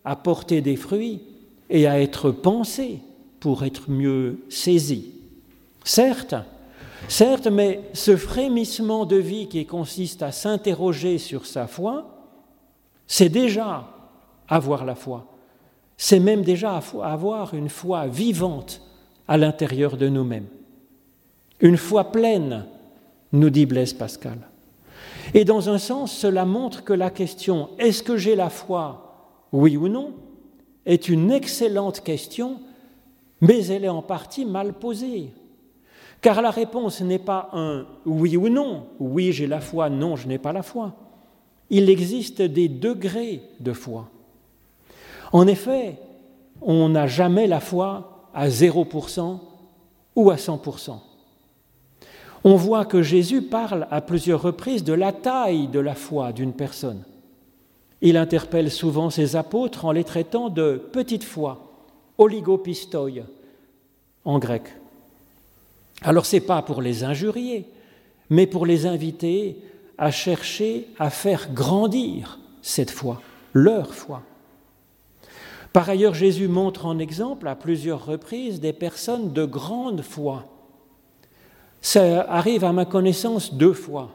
à 0.03 0.15
porter 0.15 0.61
des 0.61 0.75
fruits 0.75 1.21
et 1.69 1.87
à 1.87 1.99
être 1.99 2.31
pensé 2.31 2.99
pour 3.39 3.63
être 3.63 3.89
mieux 3.89 4.39
saisi. 4.49 5.11
Certes, 5.83 6.35
certes, 7.07 7.47
mais 7.47 7.81
ce 7.93 8.15
frémissement 8.17 9.05
de 9.05 9.17
vie 9.17 9.47
qui 9.47 9.65
consiste 9.65 10.21
à 10.23 10.31
s'interroger 10.31 11.17
sur 11.17 11.45
sa 11.45 11.67
foi, 11.67 12.15
c'est 13.07 13.29
déjà 13.29 13.87
avoir 14.47 14.85
la 14.85 14.95
foi. 14.95 15.25
C'est 15.97 16.19
même 16.19 16.41
déjà 16.41 16.81
avoir 17.01 17.53
une 17.53 17.69
foi 17.69 18.07
vivante 18.07 18.81
à 19.27 19.37
l'intérieur 19.37 19.97
de 19.97 20.09
nous-mêmes. 20.09 20.47
Une 21.61 21.77
foi 21.77 22.11
pleine, 22.11 22.65
nous 23.31 23.49
dit 23.49 23.65
Blaise 23.65 23.93
Pascal. 23.93 24.39
Et 25.33 25.45
dans 25.45 25.69
un 25.69 25.77
sens, 25.77 26.11
cela 26.11 26.45
montre 26.45 26.83
que 26.83 26.93
la 26.93 27.09
question 27.09 27.69
est-ce 27.77 28.03
que 28.03 28.17
j'ai 28.17 28.35
la 28.35 28.49
foi, 28.49 29.41
oui 29.51 29.77
ou 29.77 29.87
non, 29.87 30.13
est 30.85 31.09
une 31.09 31.31
excellente 31.31 32.01
question, 32.01 32.59
mais 33.41 33.65
elle 33.67 33.85
est 33.85 33.89
en 33.89 34.01
partie 34.01 34.45
mal 34.45 34.73
posée. 34.73 35.31
Car 36.21 36.41
la 36.41 36.51
réponse 36.51 37.01
n'est 37.01 37.19
pas 37.19 37.49
un 37.53 37.85
oui 38.05 38.37
ou 38.37 38.49
non, 38.49 38.87
oui 38.99 39.31
j'ai 39.31 39.47
la 39.47 39.61
foi, 39.61 39.89
non 39.89 40.15
je 40.15 40.27
n'ai 40.27 40.37
pas 40.37 40.53
la 40.53 40.63
foi. 40.63 40.93
Il 41.69 41.89
existe 41.89 42.41
des 42.41 42.69
degrés 42.69 43.41
de 43.59 43.73
foi. 43.73 44.09
En 45.31 45.47
effet, 45.47 45.99
on 46.61 46.89
n'a 46.89 47.07
jamais 47.07 47.47
la 47.47 47.59
foi 47.59 48.29
à 48.33 48.47
0% 48.47 49.39
ou 50.15 50.29
à 50.29 50.35
100%. 50.35 50.99
On 52.47 52.57
voit 52.57 52.85
que 52.85 53.01
Jésus 53.01 53.41
parle 53.41 53.87
à 53.89 54.01
plusieurs 54.01 54.43
reprises 54.43 54.83
de 54.83 54.93
la 54.93 55.11
taille 55.11 55.67
de 55.67 55.79
la 55.79 55.95
foi 55.95 56.31
d'une 56.31 56.53
personne. 56.53 57.03
Il 58.01 58.17
interpelle 58.17 58.69
souvent 58.69 59.09
ses 59.09 59.35
apôtres 59.35 59.83
en 59.83 59.91
les 59.91 60.03
traitant 60.03 60.49
de 60.49 60.79
petite 60.93 61.23
foi, 61.23 61.71
oligopistoi 62.19 63.23
en 64.25 64.37
grec. 64.37 64.61
Alors 66.03 66.27
ce 66.27 66.35
n'est 66.35 66.41
pas 66.41 66.61
pour 66.61 66.83
les 66.83 67.03
injurier, 67.03 67.65
mais 68.29 68.45
pour 68.45 68.67
les 68.67 68.85
inviter 68.85 69.57
à 69.97 70.11
chercher 70.11 70.87
à 70.99 71.09
faire 71.09 71.51
grandir 71.51 72.37
cette 72.61 72.91
foi, 72.91 73.23
leur 73.53 73.95
foi. 73.95 74.21
Par 75.73 75.89
ailleurs, 75.89 76.13
Jésus 76.13 76.47
montre 76.47 76.85
en 76.85 76.99
exemple 76.99 77.47
à 77.47 77.55
plusieurs 77.55 78.05
reprises 78.05 78.59
des 78.59 78.71
personnes 78.71 79.33
de 79.33 79.45
grande 79.45 80.03
foi. 80.03 80.45
Ça 81.85 82.25
arrive 82.27 82.63
à 82.63 82.73
ma 82.73 82.85
connaissance 82.85 83.53
deux 83.53 83.73
fois. 83.73 84.09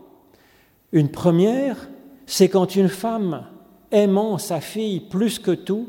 Une 0.90 1.08
première, 1.08 1.88
c'est 2.26 2.48
quand 2.48 2.74
une 2.74 2.88
femme 2.88 3.46
aimant 3.92 4.38
sa 4.38 4.60
fille 4.60 4.98
plus 4.98 5.38
que 5.38 5.52
tout 5.52 5.88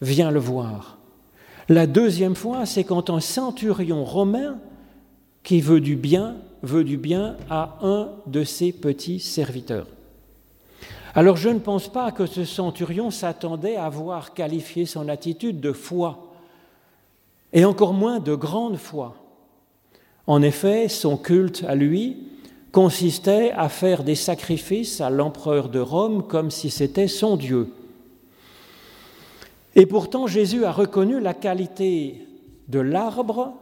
vient 0.00 0.30
le 0.30 0.40
voir. 0.40 0.96
La 1.68 1.86
deuxième 1.86 2.34
fois, 2.34 2.64
c'est 2.64 2.84
quand 2.84 3.10
un 3.10 3.20
centurion 3.20 4.06
romain 4.06 4.56
qui 5.42 5.60
veut 5.60 5.82
du 5.82 5.96
bien 5.96 6.36
veut 6.62 6.82
du 6.82 6.96
bien 6.96 7.36
à 7.50 7.76
un 7.82 8.08
de 8.26 8.42
ses 8.42 8.72
petits 8.72 9.20
serviteurs. 9.20 9.88
Alors 11.14 11.36
je 11.36 11.50
ne 11.50 11.58
pense 11.58 11.88
pas 11.88 12.10
que 12.10 12.24
ce 12.24 12.46
centurion 12.46 13.10
s'attendait 13.10 13.76
à 13.76 13.90
voir 13.90 14.32
qualifier 14.32 14.86
son 14.86 15.10
attitude 15.10 15.60
de 15.60 15.72
foi, 15.72 16.32
et 17.52 17.66
encore 17.66 17.92
moins 17.92 18.18
de 18.18 18.34
grande 18.34 18.78
foi. 18.78 19.21
En 20.26 20.42
effet, 20.42 20.88
son 20.88 21.16
culte 21.16 21.64
à 21.66 21.74
lui 21.74 22.16
consistait 22.70 23.52
à 23.52 23.68
faire 23.68 24.02
des 24.02 24.14
sacrifices 24.14 25.00
à 25.00 25.10
l'empereur 25.10 25.68
de 25.68 25.80
Rome 25.80 26.26
comme 26.26 26.50
si 26.50 26.70
c'était 26.70 27.08
son 27.08 27.36
Dieu. 27.36 27.68
Et 29.74 29.86
pourtant 29.86 30.26
Jésus 30.26 30.64
a 30.64 30.72
reconnu 30.72 31.20
la 31.20 31.34
qualité 31.34 32.26
de 32.68 32.80
l'arbre 32.80 33.52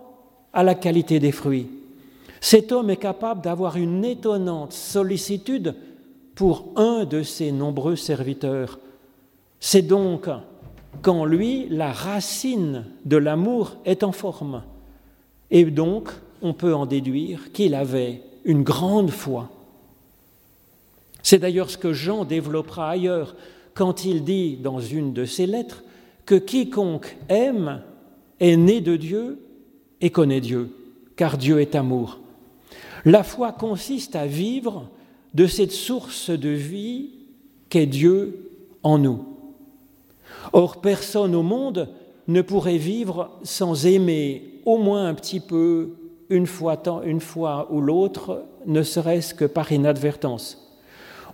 à 0.52 0.62
la 0.62 0.74
qualité 0.74 1.18
des 1.18 1.32
fruits. 1.32 1.68
Cet 2.40 2.72
homme 2.72 2.90
est 2.90 2.96
capable 2.96 3.42
d'avoir 3.42 3.76
une 3.76 4.04
étonnante 4.04 4.72
sollicitude 4.72 5.74
pour 6.34 6.68
un 6.76 7.04
de 7.04 7.22
ses 7.22 7.52
nombreux 7.52 7.96
serviteurs. 7.96 8.78
C'est 9.60 9.82
donc 9.82 10.28
qu'en 11.02 11.24
lui, 11.24 11.68
la 11.68 11.92
racine 11.92 12.86
de 13.04 13.16
l'amour 13.16 13.76
est 13.84 14.02
en 14.02 14.12
forme. 14.12 14.62
Et 15.50 15.64
donc, 15.64 16.10
on 16.42 16.52
peut 16.52 16.74
en 16.74 16.86
déduire 16.86 17.52
qu'il 17.52 17.74
avait 17.74 18.22
une 18.44 18.62
grande 18.62 19.10
foi. 19.10 19.50
C'est 21.22 21.38
d'ailleurs 21.38 21.70
ce 21.70 21.78
que 21.78 21.92
Jean 21.92 22.24
développera 22.24 22.90
ailleurs 22.90 23.34
quand 23.74 24.04
il 24.04 24.24
dit 24.24 24.56
dans 24.56 24.80
une 24.80 25.12
de 25.12 25.24
ses 25.24 25.46
lettres 25.46 25.84
que 26.26 26.34
quiconque 26.34 27.16
aime 27.28 27.82
est 28.40 28.56
né 28.56 28.80
de 28.80 28.96
Dieu 28.96 29.38
et 30.00 30.10
connaît 30.10 30.40
Dieu, 30.40 30.70
car 31.16 31.36
Dieu 31.36 31.60
est 31.60 31.74
amour. 31.74 32.18
La 33.04 33.22
foi 33.22 33.52
consiste 33.52 34.16
à 34.16 34.26
vivre 34.26 34.88
de 35.34 35.46
cette 35.46 35.72
source 35.72 36.30
de 36.30 36.48
vie 36.48 37.10
qu'est 37.68 37.86
Dieu 37.86 38.50
en 38.82 38.98
nous. 38.98 39.24
Or, 40.52 40.80
personne 40.80 41.34
au 41.34 41.42
monde 41.42 41.88
ne 42.28 42.42
pourrait 42.42 42.78
vivre 42.78 43.30
sans 43.42 43.86
aimer 43.86 44.60
au 44.64 44.78
moins 44.78 45.06
un 45.06 45.14
petit 45.14 45.40
peu, 45.40 45.90
une 46.30 46.46
fois, 46.46 46.80
une 47.04 47.20
fois 47.20 47.68
ou 47.70 47.80
l'autre, 47.80 48.44
ne 48.66 48.82
serait-ce 48.82 49.34
que 49.34 49.44
par 49.44 49.70
inadvertance. 49.72 50.70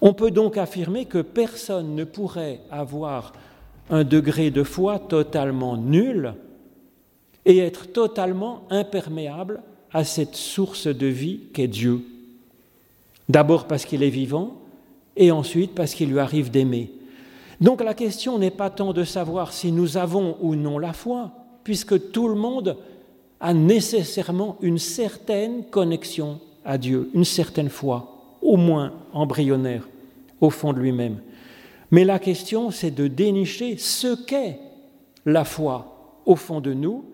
On 0.00 0.12
peut 0.12 0.30
donc 0.30 0.56
affirmer 0.56 1.04
que 1.04 1.22
personne 1.22 1.94
ne 1.94 2.04
pourrait 2.04 2.60
avoir 2.70 3.32
un 3.90 4.04
degré 4.04 4.50
de 4.50 4.62
foi 4.62 4.98
totalement 4.98 5.76
nul 5.76 6.34
et 7.44 7.58
être 7.58 7.92
totalement 7.92 8.62
imperméable 8.70 9.62
à 9.92 10.04
cette 10.04 10.34
source 10.34 10.88
de 10.88 11.06
vie 11.06 11.40
qu'est 11.52 11.68
Dieu. 11.68 12.02
D'abord 13.28 13.66
parce 13.66 13.84
qu'il 13.84 14.02
est 14.02 14.10
vivant 14.10 14.56
et 15.16 15.30
ensuite 15.30 15.74
parce 15.74 15.94
qu'il 15.94 16.10
lui 16.10 16.18
arrive 16.18 16.50
d'aimer. 16.50 16.92
Donc 17.60 17.82
la 17.82 17.94
question 17.94 18.38
n'est 18.38 18.50
pas 18.50 18.70
tant 18.70 18.92
de 18.92 19.04
savoir 19.04 19.52
si 19.52 19.72
nous 19.72 19.96
avons 19.96 20.36
ou 20.40 20.54
non 20.54 20.78
la 20.78 20.92
foi, 20.92 21.30
puisque 21.64 22.10
tout 22.12 22.28
le 22.28 22.34
monde 22.34 22.76
a 23.40 23.52
nécessairement 23.54 24.56
une 24.60 24.78
certaine 24.78 25.64
connexion 25.64 26.40
à 26.64 26.78
Dieu, 26.78 27.10
une 27.14 27.24
certaine 27.24 27.68
foi, 27.68 28.36
au 28.42 28.56
moins 28.56 28.92
embryonnaire, 29.12 29.88
au 30.40 30.50
fond 30.50 30.72
de 30.72 30.80
lui-même. 30.80 31.20
Mais 31.90 32.04
la 32.04 32.18
question, 32.18 32.70
c'est 32.70 32.90
de 32.90 33.06
dénicher 33.06 33.76
ce 33.76 34.16
qu'est 34.24 34.58
la 35.24 35.44
foi 35.44 36.20
au 36.24 36.36
fond 36.36 36.60
de 36.60 36.72
nous 36.72 37.04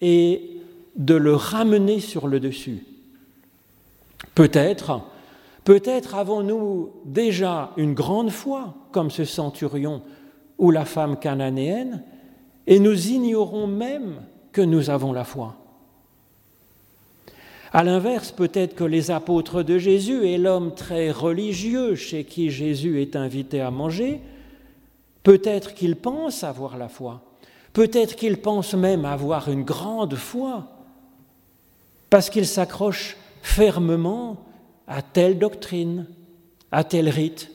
et 0.00 0.50
de 0.96 1.14
le 1.14 1.34
ramener 1.34 2.00
sur 2.00 2.26
le 2.26 2.40
dessus. 2.40 2.84
Peut-être, 4.34 5.02
peut-être 5.64 6.14
avons-nous 6.14 6.90
déjà 7.04 7.72
une 7.76 7.94
grande 7.94 8.30
foi, 8.30 8.74
comme 8.92 9.10
ce 9.10 9.24
centurion 9.24 10.02
ou 10.58 10.70
la 10.70 10.84
femme 10.84 11.18
cananéenne, 11.18 12.02
et 12.66 12.78
nous 12.78 13.08
ignorons 13.08 13.66
même 13.66 14.22
que 14.52 14.60
nous 14.60 14.90
avons 14.90 15.12
la 15.12 15.24
foi. 15.24 15.56
À 17.72 17.84
l'inverse, 17.84 18.32
peut-être 18.32 18.74
que 18.74 18.84
les 18.84 19.12
apôtres 19.12 19.62
de 19.62 19.78
Jésus 19.78 20.26
et 20.26 20.38
l'homme 20.38 20.74
très 20.74 21.12
religieux 21.12 21.94
chez 21.94 22.24
qui 22.24 22.50
Jésus 22.50 23.00
est 23.00 23.14
invité 23.14 23.60
à 23.60 23.70
manger, 23.70 24.20
peut-être 25.22 25.74
qu'ils 25.74 25.94
pensent 25.94 26.42
avoir 26.42 26.76
la 26.76 26.88
foi, 26.88 27.22
peut-être 27.72 28.16
qu'ils 28.16 28.38
pensent 28.38 28.74
même 28.74 29.04
avoir 29.04 29.48
une 29.48 29.62
grande 29.62 30.16
foi, 30.16 30.66
parce 32.08 32.28
qu'ils 32.28 32.48
s'accrochent 32.48 33.16
fermement 33.42 34.36
à 34.88 35.02
telle 35.02 35.38
doctrine, 35.38 36.06
à 36.72 36.82
tel 36.82 37.08
rite, 37.08 37.52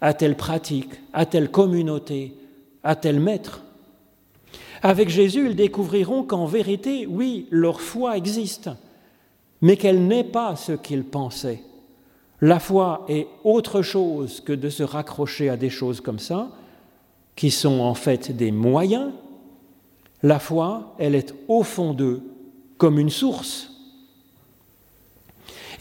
à 0.00 0.12
telle 0.12 0.36
pratique, 0.36 0.90
à 1.12 1.24
telle 1.24 1.48
communauté, 1.48 2.34
à 2.82 2.96
tel 2.96 3.20
maître. 3.20 3.61
Avec 4.82 5.08
Jésus, 5.08 5.46
ils 5.46 5.56
découvriront 5.56 6.24
qu'en 6.24 6.46
vérité, 6.46 7.06
oui, 7.06 7.46
leur 7.50 7.80
foi 7.80 8.16
existe, 8.16 8.70
mais 9.60 9.76
qu'elle 9.76 10.06
n'est 10.06 10.24
pas 10.24 10.56
ce 10.56 10.72
qu'ils 10.72 11.04
pensaient. 11.04 11.62
La 12.40 12.58
foi 12.58 13.04
est 13.08 13.28
autre 13.44 13.82
chose 13.82 14.40
que 14.40 14.52
de 14.52 14.68
se 14.68 14.82
raccrocher 14.82 15.48
à 15.48 15.56
des 15.56 15.70
choses 15.70 16.00
comme 16.00 16.18
ça, 16.18 16.48
qui 17.36 17.50
sont 17.50 17.80
en 17.80 17.94
fait 17.94 18.36
des 18.36 18.50
moyens. 18.50 19.12
La 20.22 20.40
foi, 20.40 20.94
elle 20.98 21.14
est 21.14 21.32
au 21.46 21.62
fond 21.62 21.94
d'eux 21.94 22.22
comme 22.78 22.98
une 22.98 23.10
source 23.10 23.72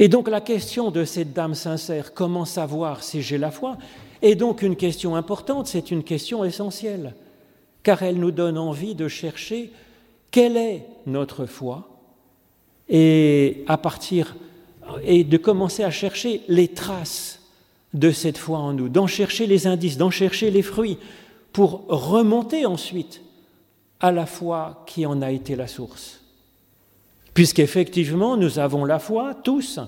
et 0.01 0.07
donc 0.07 0.27
la 0.27 0.41
question 0.41 0.89
de 0.89 1.05
cette 1.05 1.31
dame 1.31 1.53
sincère, 1.53 2.15
comment 2.15 2.45
savoir 2.45 3.03
si 3.03 3.21
j'ai 3.21 3.37
la 3.37 3.51
foi, 3.51 3.77
est 4.23 4.33
donc 4.33 4.63
une 4.63 4.75
question 4.75 5.15
importante, 5.15 5.67
c'est 5.67 5.91
une 5.91 6.03
question 6.03 6.43
essentielle, 6.43 7.13
car 7.83 8.03
elle 8.03 8.17
nous 8.17 8.31
donne 8.31 8.57
envie 8.57 8.95
de 8.95 9.07
chercher 9.07 9.71
quelle 10.29 10.57
est 10.57 10.85
notre 11.05 11.45
foi 11.45 11.87
et 12.89 13.65
de 13.67 15.37
commencer 15.37 15.83
à 15.83 15.91
chercher 15.91 16.41
les 16.47 16.67
traces 16.67 17.39
de 17.93 18.11
cette 18.11 18.37
foi 18.37 18.57
en 18.59 18.73
nous, 18.73 18.89
d'en 18.89 19.07
chercher 19.07 19.47
les 19.47 19.67
indices, 19.67 19.97
d'en 19.97 20.11
chercher 20.11 20.51
les 20.51 20.61
fruits, 20.61 20.97
pour 21.53 21.85
remonter 21.87 22.65
ensuite 22.65 23.21
à 23.99 24.11
la 24.11 24.25
foi 24.25 24.83
qui 24.87 25.05
en 25.05 25.21
a 25.21 25.31
été 25.31 25.55
la 25.55 25.67
source 25.67 26.21
puisqu'effectivement 27.33 28.37
nous 28.37 28.59
avons 28.59 28.85
la 28.85 28.99
foi 28.99 29.33
tous. 29.33 29.79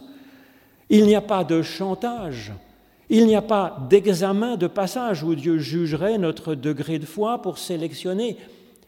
Il 0.90 1.06
n'y 1.06 1.16
a 1.16 1.22
pas 1.22 1.44
de 1.44 1.62
chantage, 1.62 2.52
il 3.10 3.28
n'y 3.28 3.36
a 3.36 3.42
pas 3.42 3.86
d'examen 3.90 4.56
de 4.56 4.68
passage 4.68 5.24
où 5.24 5.36
Dieu 5.36 5.58
jugerait 5.58 6.18
notre 6.18 6.56
degré 6.56 7.00
de 7.00 7.06
foi 7.06 7.42
pour 7.42 7.58
sélectionner 7.58 8.38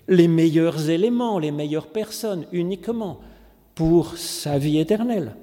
les 0.07 0.27
meilleurs 0.27 0.89
éléments, 0.89 1.39
les 1.39 1.51
meilleures 1.51 1.87
personnes 1.87 2.45
uniquement 2.51 3.19
pour 3.73 4.17
sa 4.17 4.57
vie 4.57 4.79
éternelle. 4.79 5.35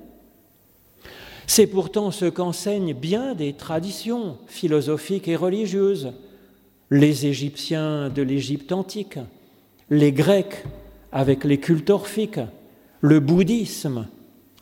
C'est 1.47 1.67
pourtant 1.67 2.11
ce 2.11 2.25
qu'enseignent 2.25 2.95
bien 2.95 3.35
des 3.35 3.53
traditions 3.53 4.39
philosophiques 4.47 5.29
et 5.29 5.37
religieuses, 5.37 6.13
les 6.91 7.27
Égyptiens 7.27 8.09
de 8.09 8.23
l'Égypte 8.23 8.73
antique, 8.73 9.19
les 9.91 10.13
Grecs 10.13 10.65
avec 11.11 11.45
les 11.45 11.59
cultes 11.59 11.91
orphiques, 11.91 12.41
le 13.01 13.21
bouddhisme 13.21 14.07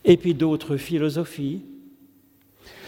et 0.05 0.16
puis 0.16 0.35
d'autres 0.35 0.77
philosophies. 0.77 1.62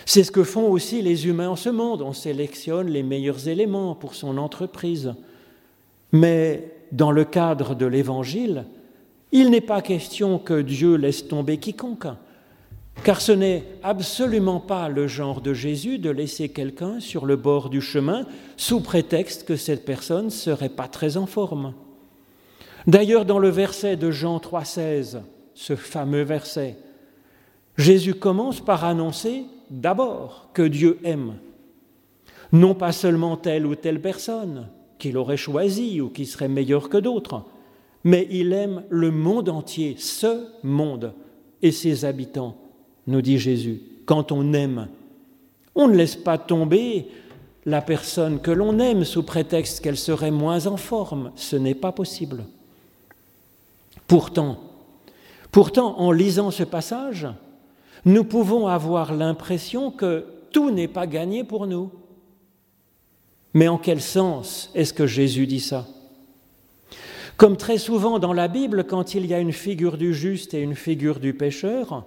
C'est 0.06 0.24
ce 0.24 0.32
que 0.32 0.44
font 0.44 0.70
aussi 0.70 1.02
les 1.02 1.26
humains 1.26 1.50
en 1.50 1.56
ce 1.56 1.68
monde. 1.68 2.02
On 2.02 2.12
sélectionne 2.12 2.88
les 2.88 3.02
meilleurs 3.02 3.48
éléments 3.48 3.94
pour 3.94 4.14
son 4.14 4.38
entreprise. 4.38 5.14
Mais 6.12 6.72
dans 6.92 7.10
le 7.10 7.24
cadre 7.24 7.74
de 7.74 7.86
l'Évangile, 7.86 8.66
il 9.32 9.50
n'est 9.50 9.62
pas 9.62 9.80
question 9.80 10.38
que 10.38 10.60
Dieu 10.60 10.96
laisse 10.96 11.26
tomber 11.26 11.56
quiconque. 11.56 12.06
car 13.04 13.22
ce 13.22 13.32
n'est 13.32 13.64
absolument 13.82 14.60
pas 14.60 14.90
le 14.90 15.06
genre 15.06 15.40
de 15.40 15.54
Jésus 15.54 15.98
de 15.98 16.10
laisser 16.10 16.50
quelqu'un 16.50 17.00
sur 17.00 17.24
le 17.24 17.36
bord 17.36 17.70
du 17.70 17.80
chemin 17.80 18.26
sous 18.58 18.80
prétexte 18.80 19.44
que 19.44 19.56
cette 19.56 19.86
personne 19.86 20.26
ne 20.26 20.30
serait 20.30 20.68
pas 20.68 20.88
très 20.88 21.16
en 21.16 21.26
forme. 21.26 21.72
D'ailleurs, 22.86 23.24
dans 23.24 23.38
le 23.38 23.48
verset 23.48 23.96
de 23.96 24.10
Jean 24.10 24.36
3,16, 24.38 25.20
ce 25.54 25.74
fameux 25.74 26.22
verset, 26.22 26.76
Jésus 27.76 28.14
commence 28.14 28.60
par 28.60 28.84
annoncer 28.84 29.44
d'abord 29.70 30.48
que 30.52 30.62
Dieu 30.62 30.98
aime, 31.04 31.34
non 32.52 32.74
pas 32.74 32.92
seulement 32.92 33.36
telle 33.36 33.66
ou 33.66 33.74
telle 33.74 34.00
personne 34.00 34.68
qu'il 34.98 35.16
aurait 35.16 35.36
choisie 35.36 36.00
ou 36.00 36.10
qui 36.10 36.26
serait 36.26 36.48
meilleure 36.48 36.88
que 36.88 36.98
d'autres, 36.98 37.44
mais 38.04 38.28
il 38.30 38.52
aime 38.52 38.82
le 38.90 39.10
monde 39.10 39.48
entier, 39.48 39.96
ce 39.98 40.46
monde 40.62 41.14
et 41.62 41.72
ses 41.72 42.04
habitants 42.04 42.56
nous 43.06 43.22
dit 43.22 43.38
Jésus, 43.38 43.80
quand 44.06 44.32
on 44.32 44.52
aime. 44.52 44.88
On 45.74 45.88
ne 45.88 45.96
laisse 45.96 46.16
pas 46.16 46.38
tomber 46.38 47.08
la 47.64 47.80
personne 47.80 48.40
que 48.40 48.50
l'on 48.50 48.78
aime 48.78 49.04
sous 49.04 49.22
prétexte 49.22 49.80
qu'elle 49.80 49.96
serait 49.96 50.30
moins 50.30 50.66
en 50.66 50.76
forme. 50.76 51.32
Ce 51.36 51.56
n'est 51.56 51.74
pas 51.74 51.92
possible. 51.92 52.44
Pourtant, 54.06 54.58
pourtant, 55.50 55.98
en 55.98 56.12
lisant 56.12 56.50
ce 56.50 56.64
passage, 56.64 57.28
nous 58.04 58.24
pouvons 58.24 58.66
avoir 58.66 59.14
l'impression 59.14 59.90
que 59.90 60.24
tout 60.50 60.70
n'est 60.70 60.88
pas 60.88 61.06
gagné 61.06 61.44
pour 61.44 61.66
nous. 61.66 61.90
Mais 63.54 63.68
en 63.68 63.78
quel 63.78 64.00
sens 64.00 64.70
est-ce 64.74 64.92
que 64.92 65.06
Jésus 65.06 65.46
dit 65.46 65.60
ça? 65.60 65.86
Comme 67.36 67.56
très 67.56 67.78
souvent 67.78 68.18
dans 68.18 68.32
la 68.32 68.48
Bible, 68.48 68.84
quand 68.84 69.14
il 69.14 69.26
y 69.26 69.34
a 69.34 69.40
une 69.40 69.52
figure 69.52 69.96
du 69.96 70.14
juste 70.14 70.54
et 70.54 70.60
une 70.60 70.74
figure 70.74 71.20
du 71.20 71.34
pécheur, 71.34 72.04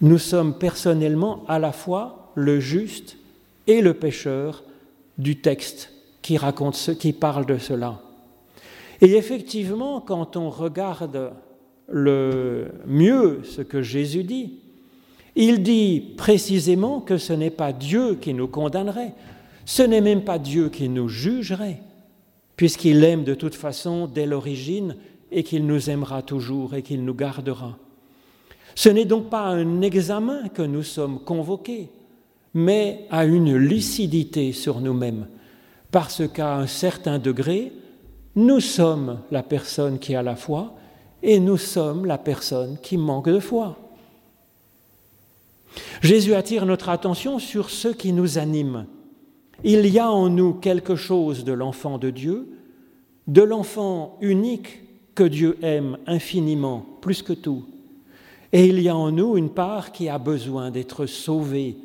nous 0.00 0.18
sommes 0.18 0.58
personnellement 0.58 1.44
à 1.48 1.58
la 1.58 1.72
fois 1.72 2.32
le 2.34 2.60
juste 2.60 3.16
et 3.66 3.80
le 3.80 3.94
pécheur 3.94 4.62
du 5.18 5.40
texte 5.40 5.92
qui 6.22 6.36
raconte 6.36 6.74
ce 6.74 6.90
qui 6.90 7.12
parle 7.12 7.46
de 7.46 7.58
cela. 7.58 8.00
Et 9.00 9.16
effectivement, 9.16 10.00
quand 10.00 10.36
on 10.36 10.50
regarde 10.50 11.32
le 11.88 12.68
mieux 12.86 13.40
ce 13.44 13.62
que 13.62 13.82
Jésus 13.82 14.24
dit, 14.24 14.54
il 15.34 15.62
dit 15.62 16.14
précisément 16.16 17.00
que 17.00 17.18
ce 17.18 17.32
n'est 17.32 17.50
pas 17.50 17.72
Dieu 17.72 18.14
qui 18.14 18.34
nous 18.34 18.48
condamnerait, 18.48 19.12
ce 19.64 19.82
n'est 19.82 20.00
même 20.00 20.22
pas 20.22 20.38
Dieu 20.38 20.70
qui 20.70 20.88
nous 20.88 21.08
jugerait, 21.08 21.80
puisqu'il 22.56 23.04
aime 23.04 23.24
de 23.24 23.34
toute 23.34 23.54
façon 23.54 24.06
dès 24.06 24.26
l'origine 24.26 24.96
et 25.30 25.42
qu'il 25.42 25.66
nous 25.66 25.90
aimera 25.90 26.22
toujours 26.22 26.74
et 26.74 26.82
qu'il 26.82 27.04
nous 27.04 27.14
gardera. 27.14 27.76
Ce 28.74 28.88
n'est 28.88 29.04
donc 29.04 29.28
pas 29.28 29.46
un 29.46 29.82
examen 29.82 30.48
que 30.48 30.62
nous 30.62 30.82
sommes 30.82 31.20
convoqués, 31.20 31.88
mais 32.54 33.06
à 33.10 33.24
une 33.24 33.54
lucidité 33.54 34.52
sur 34.52 34.80
nous-mêmes, 34.80 35.26
parce 35.90 36.26
qu'à 36.28 36.56
un 36.56 36.66
certain 36.66 37.18
degré, 37.18 37.72
nous 38.34 38.60
sommes 38.60 39.18
la 39.30 39.42
personne 39.42 39.98
qui 39.98 40.14
a 40.14 40.22
la 40.22 40.36
foi 40.36 40.74
et 41.26 41.40
nous 41.40 41.56
sommes 41.56 42.06
la 42.06 42.18
personne 42.18 42.78
qui 42.80 42.96
manque 42.96 43.28
de 43.28 43.40
foi. 43.40 43.76
Jésus 46.00 46.34
attire 46.34 46.64
notre 46.64 46.88
attention 46.88 47.40
sur 47.40 47.68
ce 47.68 47.88
qui 47.88 48.12
nous 48.12 48.38
anime. 48.38 48.86
Il 49.64 49.86
y 49.88 49.98
a 49.98 50.08
en 50.08 50.28
nous 50.28 50.54
quelque 50.54 50.94
chose 50.94 51.44
de 51.44 51.52
l'enfant 51.52 51.98
de 51.98 52.10
Dieu, 52.10 52.48
de 53.26 53.42
l'enfant 53.42 54.16
unique 54.20 54.84
que 55.16 55.24
Dieu 55.24 55.58
aime 55.62 55.98
infiniment, 56.06 56.86
plus 57.00 57.22
que 57.22 57.32
tout, 57.32 57.64
et 58.52 58.66
il 58.66 58.80
y 58.80 58.88
a 58.88 58.96
en 58.96 59.10
nous 59.10 59.36
une 59.36 59.50
part 59.50 59.90
qui 59.90 60.08
a 60.08 60.18
besoin 60.18 60.70
d'être 60.70 61.06
sauvée, 61.06 61.76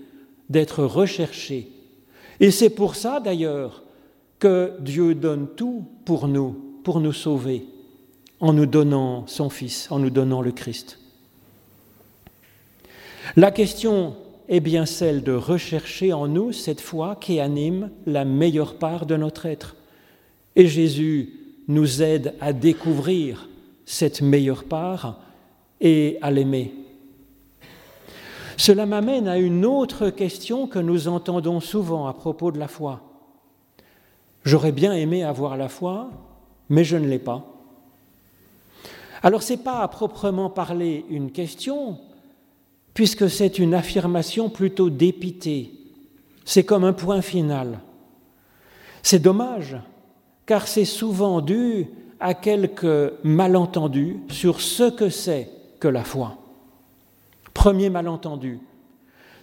d'être 0.49 0.83
recherchée. 0.83 1.71
Et 2.39 2.51
c'est 2.51 2.69
pour 2.69 2.93
ça 2.93 3.19
d'ailleurs 3.19 3.81
que 4.37 4.73
Dieu 4.79 5.15
donne 5.15 5.47
tout 5.55 5.83
pour 6.05 6.27
nous, 6.27 6.55
pour 6.83 6.99
nous 6.99 7.13
sauver, 7.13 7.65
en 8.41 8.53
nous 8.53 8.65
donnant 8.65 9.25
son 9.27 9.49
Fils, 9.49 9.87
en 9.91 9.99
nous 9.99 10.09
donnant 10.09 10.41
le 10.41 10.51
Christ. 10.51 10.99
La 13.37 13.51
question 13.51 14.15
est 14.49 14.59
bien 14.59 14.85
celle 14.85 15.23
de 15.23 15.31
rechercher 15.31 16.11
en 16.11 16.27
nous 16.27 16.51
cette 16.51 16.81
foi 16.81 17.15
qui 17.15 17.39
anime 17.39 17.91
la 18.05 18.25
meilleure 18.25 18.75
part 18.75 19.05
de 19.05 19.15
notre 19.15 19.45
être. 19.45 19.75
Et 20.55 20.67
Jésus 20.67 21.33
nous 21.67 22.01
aide 22.01 22.33
à 22.41 22.51
découvrir 22.51 23.47
cette 23.85 24.21
meilleure 24.21 24.65
part 24.65 25.19
et 25.79 26.17
à 26.21 26.31
l'aimer. 26.31 26.73
Cela 28.57 28.85
m'amène 28.85 29.27
à 29.27 29.37
une 29.37 29.65
autre 29.65 30.09
question 30.09 30.67
que 30.67 30.79
nous 30.79 31.07
entendons 31.07 31.59
souvent 31.59 32.07
à 32.07 32.13
propos 32.13 32.51
de 32.51 32.59
la 32.59 32.67
foi. 32.67 33.01
J'aurais 34.43 34.71
bien 34.71 34.93
aimé 34.93 35.23
avoir 35.23 35.57
la 35.57 35.69
foi, 35.69 36.09
mais 36.69 36.83
je 36.83 36.97
ne 36.97 37.07
l'ai 37.07 37.19
pas. 37.19 37.50
Alors 39.23 39.43
ce 39.43 39.53
n'est 39.53 39.59
pas 39.59 39.81
à 39.81 39.87
proprement 39.87 40.49
parler 40.49 41.05
une 41.09 41.31
question, 41.31 41.99
puisque 42.93 43.29
c'est 43.29 43.59
une 43.59 43.73
affirmation 43.73 44.49
plutôt 44.49 44.89
dépitée. 44.89 45.71
C'est 46.45 46.63
comme 46.63 46.83
un 46.83 46.93
point 46.93 47.21
final. 47.21 47.79
C'est 49.03 49.19
dommage, 49.19 49.77
car 50.45 50.67
c'est 50.67 50.85
souvent 50.85 51.41
dû 51.41 51.87
à 52.19 52.33
quelques 52.33 53.13
malentendus 53.23 54.17
sur 54.29 54.61
ce 54.61 54.89
que 54.89 55.09
c'est 55.09 55.49
que 55.79 55.87
la 55.87 56.03
foi. 56.03 56.37
Premier 57.53 57.89
malentendu. 57.89 58.59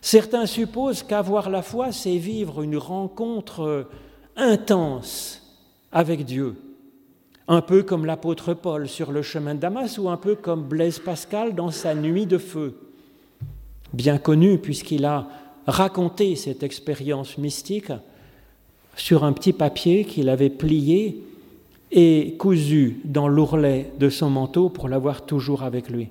Certains 0.00 0.46
supposent 0.46 1.02
qu'avoir 1.02 1.50
la 1.50 1.62
foi, 1.62 1.92
c'est 1.92 2.18
vivre 2.18 2.62
une 2.62 2.76
rencontre 2.76 3.88
intense 4.36 5.42
avec 5.90 6.24
Dieu, 6.24 6.56
un 7.48 7.62
peu 7.62 7.82
comme 7.82 8.04
l'apôtre 8.04 8.52
Paul 8.52 8.88
sur 8.88 9.10
le 9.10 9.22
chemin 9.22 9.54
de 9.54 9.60
Damas 9.60 9.98
ou 9.98 10.10
un 10.10 10.18
peu 10.18 10.34
comme 10.34 10.64
Blaise 10.64 10.98
Pascal 10.98 11.54
dans 11.54 11.70
sa 11.70 11.94
nuit 11.94 12.26
de 12.26 12.36
feu, 12.36 12.78
bien 13.94 14.18
connu 14.18 14.58
puisqu'il 14.58 15.06
a 15.06 15.28
raconté 15.66 16.36
cette 16.36 16.62
expérience 16.62 17.38
mystique 17.38 17.92
sur 18.96 19.24
un 19.24 19.32
petit 19.32 19.54
papier 19.54 20.04
qu'il 20.04 20.28
avait 20.28 20.50
plié 20.50 21.22
et 21.90 22.34
cousu 22.38 23.00
dans 23.04 23.28
l'ourlet 23.28 23.92
de 23.98 24.10
son 24.10 24.28
manteau 24.28 24.68
pour 24.68 24.88
l'avoir 24.88 25.24
toujours 25.24 25.62
avec 25.62 25.88
lui. 25.88 26.10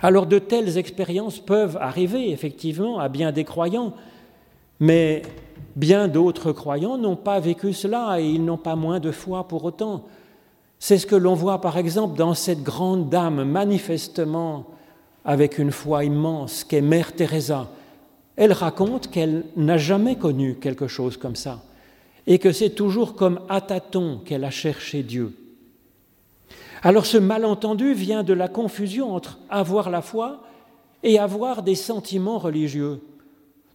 Alors 0.00 0.26
de 0.26 0.38
telles 0.38 0.78
expériences 0.78 1.40
peuvent 1.40 1.76
arriver 1.78 2.30
effectivement 2.30 2.98
à 2.98 3.10
bien 3.10 3.32
des 3.32 3.44
croyants, 3.44 3.94
mais 4.78 5.20
bien 5.76 6.08
d'autres 6.08 6.52
croyants 6.52 6.98
n'ont 6.98 7.16
pas 7.16 7.40
vécu 7.40 7.72
cela 7.72 8.20
et 8.20 8.28
ils 8.28 8.44
n'ont 8.44 8.56
pas 8.56 8.76
moins 8.76 9.00
de 9.00 9.10
foi 9.10 9.46
pour 9.48 9.64
autant. 9.64 10.04
C'est 10.78 10.98
ce 10.98 11.06
que 11.06 11.16
l'on 11.16 11.34
voit 11.34 11.60
par 11.60 11.76
exemple 11.76 12.16
dans 12.16 12.34
cette 12.34 12.62
grande 12.62 13.08
dame 13.08 13.44
manifestement 13.44 14.66
avec 15.24 15.58
une 15.58 15.72
foi 15.72 16.04
immense 16.04 16.64
qu'est 16.64 16.80
Mère 16.80 17.14
Teresa. 17.14 17.68
Elle 18.36 18.52
raconte 18.52 19.10
qu'elle 19.10 19.44
n'a 19.56 19.76
jamais 19.76 20.16
connu 20.16 20.54
quelque 20.54 20.88
chose 20.88 21.16
comme 21.16 21.36
ça 21.36 21.60
et 22.26 22.38
que 22.38 22.52
c'est 22.52 22.70
toujours 22.70 23.14
comme 23.14 23.40
à 23.48 23.60
tâtons 23.60 24.20
qu'elle 24.24 24.44
a 24.44 24.50
cherché 24.50 25.02
Dieu. 25.02 25.34
Alors 26.82 27.04
ce 27.04 27.18
malentendu 27.18 27.92
vient 27.92 28.22
de 28.22 28.32
la 28.32 28.48
confusion 28.48 29.14
entre 29.14 29.38
avoir 29.50 29.90
la 29.90 30.00
foi 30.00 30.40
et 31.02 31.18
avoir 31.18 31.62
des 31.62 31.74
sentiments 31.74 32.38
religieux. 32.38 33.00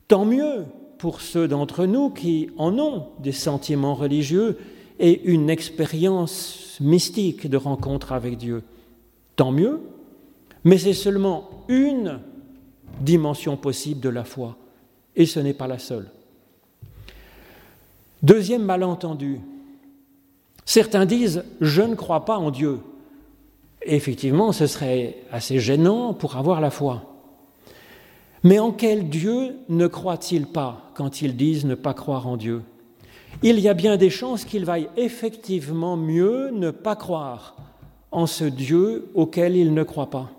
Tant 0.08 0.26
mieux 0.26 0.66
pour 0.98 1.22
ceux 1.22 1.48
d'entre 1.48 1.86
nous 1.86 2.10
qui 2.10 2.50
en 2.58 2.78
ont 2.80 3.08
des 3.20 3.32
sentiments 3.32 3.96
religieux 3.96 4.58
et 5.00 5.24
une 5.24 5.50
expérience 5.50 6.78
mystique 6.80 7.50
de 7.50 7.58
rencontre 7.58 8.14
avec 8.14 8.38
Dieu. 8.38 8.64
Tant 9.36 9.52
mieux, 9.52 9.82
mais 10.64 10.78
c'est 10.78 10.94
seulement 10.94 11.50
une 11.68 12.20
dimension 13.02 13.58
possible 13.58 14.00
de 14.00 14.10
la 14.10 14.24
foi, 14.24 14.58
et 15.16 15.26
ce 15.26 15.40
n'est 15.40 15.54
pas 15.54 15.68
la 15.68 15.80
seule. 15.80 16.10
Deuxième 18.24 18.64
malentendu, 18.64 19.42
certains 20.66 21.06
disent⁇ 21.06 21.40
Je 21.62 21.82
ne 21.82 21.96
crois 21.96 22.26
pas 22.26 22.38
en 22.38 22.52
Dieu⁇ 22.52 22.76
effectivement, 23.86 24.52
ce 24.52 24.68
serait 24.68 25.18
assez 25.32 25.60
gênant 25.60 26.14
pour 26.14 26.38
avoir 26.38 26.60
la 26.62 26.72
foi. 26.72 27.15
Mais 28.46 28.60
en 28.60 28.72
quel 28.72 29.10
Dieu 29.10 29.56
ne 29.70 29.88
croient-ils 29.88 30.46
pas 30.46 30.92
quand 30.94 31.24
ils 31.24 31.36
disent 31.36 31.66
ne 31.66 31.74
pas 31.74 31.96
croire 31.96 32.28
en 32.28 32.38
Dieu? 32.38 32.62
Il 33.42 33.60
y 33.60 33.68
a 33.68 33.74
bien 33.74 33.98
des 33.98 34.12
chances 34.12 34.46
qu'il 34.46 34.66
vaille 34.66 34.88
effectivement 34.98 35.98
mieux 35.98 36.52
ne 36.52 36.70
pas 36.70 36.96
croire 36.96 37.56
en 38.12 38.28
ce 38.28 38.44
Dieu 38.44 39.10
auquel 39.16 39.56
ils 39.56 39.74
ne 39.74 39.82
croient 39.82 40.12
pas. 40.12 40.30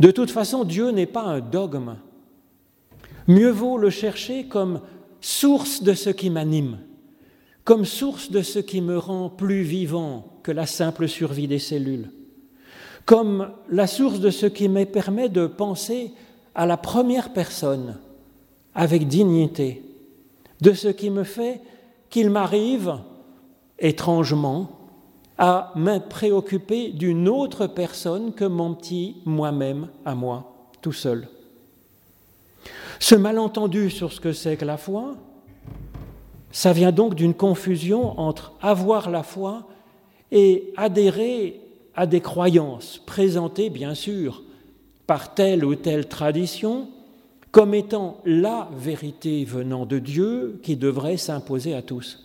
De 0.00 0.10
toute 0.10 0.32
façon, 0.32 0.64
Dieu 0.64 0.90
n'est 0.90 1.06
pas 1.06 1.22
un 1.22 1.38
dogme. 1.38 1.98
Mieux 3.28 3.50
vaut 3.50 3.78
le 3.78 3.90
chercher 3.90 4.48
comme 4.48 4.80
source 5.20 5.84
de 5.84 5.94
ce 5.94 6.10
qui 6.10 6.30
m'anime, 6.30 6.78
comme 7.62 7.84
source 7.84 8.32
de 8.32 8.42
ce 8.42 8.58
qui 8.58 8.80
me 8.80 8.98
rend 8.98 9.30
plus 9.30 9.62
vivant 9.62 10.40
que 10.42 10.50
la 10.50 10.66
simple 10.66 11.06
survie 11.06 11.46
des 11.46 11.60
cellules 11.60 12.10
comme 13.08 13.52
la 13.70 13.86
source 13.86 14.20
de 14.20 14.28
ce 14.28 14.44
qui 14.44 14.68
me 14.68 14.84
permet 14.84 15.30
de 15.30 15.46
penser 15.46 16.12
à 16.58 16.66
la 16.66 16.76
première 16.76 17.32
personne 17.32 17.98
avec 18.74 19.06
dignité, 19.06 19.80
de 20.60 20.72
ce 20.72 20.88
qui 20.88 21.08
me 21.08 21.22
fait 21.22 21.60
qu'il 22.10 22.30
m'arrive 22.30 22.96
étrangement 23.78 24.68
à 25.38 25.72
me 25.76 26.00
préoccuper 26.00 26.90
d'une 26.90 27.28
autre 27.28 27.68
personne 27.68 28.32
que 28.32 28.44
mon 28.44 28.74
petit 28.74 29.18
moi-même 29.24 29.86
à 30.04 30.16
moi, 30.16 30.52
tout 30.82 30.92
seul. 30.92 31.28
Ce 32.98 33.14
malentendu 33.14 33.88
sur 33.88 34.12
ce 34.12 34.20
que 34.20 34.32
c'est 34.32 34.56
que 34.56 34.64
la 34.64 34.78
foi, 34.78 35.14
ça 36.50 36.72
vient 36.72 36.90
donc 36.90 37.14
d'une 37.14 37.34
confusion 37.34 38.18
entre 38.18 38.52
avoir 38.60 39.10
la 39.10 39.22
foi 39.22 39.62
et 40.32 40.72
adhérer 40.76 41.60
à 41.94 42.06
des 42.06 42.20
croyances 42.20 43.00
présentées, 43.06 43.70
bien 43.70 43.94
sûr, 43.94 44.42
par 45.08 45.32
telle 45.32 45.64
ou 45.64 45.74
telle 45.74 46.06
tradition, 46.06 46.86
comme 47.50 47.72
étant 47.72 48.20
la 48.26 48.68
vérité 48.76 49.42
venant 49.46 49.86
de 49.86 49.98
Dieu 49.98 50.60
qui 50.62 50.76
devrait 50.76 51.16
s'imposer 51.16 51.74
à 51.74 51.80
tous. 51.80 52.22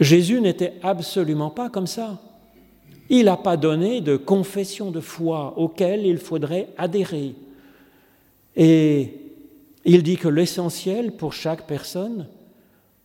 Jésus 0.00 0.40
n'était 0.40 0.74
absolument 0.82 1.50
pas 1.50 1.70
comme 1.70 1.86
ça. 1.86 2.20
Il 3.08 3.26
n'a 3.26 3.36
pas 3.36 3.56
donné 3.56 4.00
de 4.00 4.16
confession 4.16 4.90
de 4.90 4.98
foi 4.98 5.54
auquel 5.58 6.04
il 6.04 6.18
faudrait 6.18 6.70
adhérer. 6.76 7.36
Et 8.56 9.14
il 9.84 10.02
dit 10.02 10.16
que 10.16 10.28
l'essentiel 10.28 11.12
pour 11.12 11.32
chaque 11.32 11.68
personne, 11.68 12.26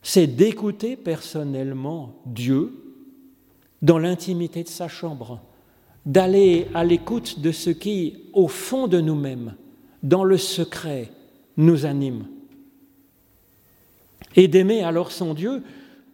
c'est 0.01 0.25
d'écouter 0.25 0.95
personnellement 0.95 2.15
Dieu 2.25 2.73
dans 3.83 3.99
l'intimité 3.99 4.63
de 4.63 4.69
sa 4.69 4.87
chambre, 4.87 5.39
d'aller 6.05 6.67
à 6.73 6.83
l'écoute 6.83 7.39
de 7.39 7.51
ce 7.51 7.69
qui, 7.69 8.17
au 8.33 8.47
fond 8.47 8.87
de 8.87 9.01
nous-mêmes, 9.01 9.55
dans 10.03 10.23
le 10.23 10.37
secret, 10.37 11.11
nous 11.57 11.85
anime. 11.85 12.27
Et 14.35 14.47
d'aimer 14.47 14.83
alors 14.83 15.11
son 15.11 15.33
Dieu, 15.33 15.63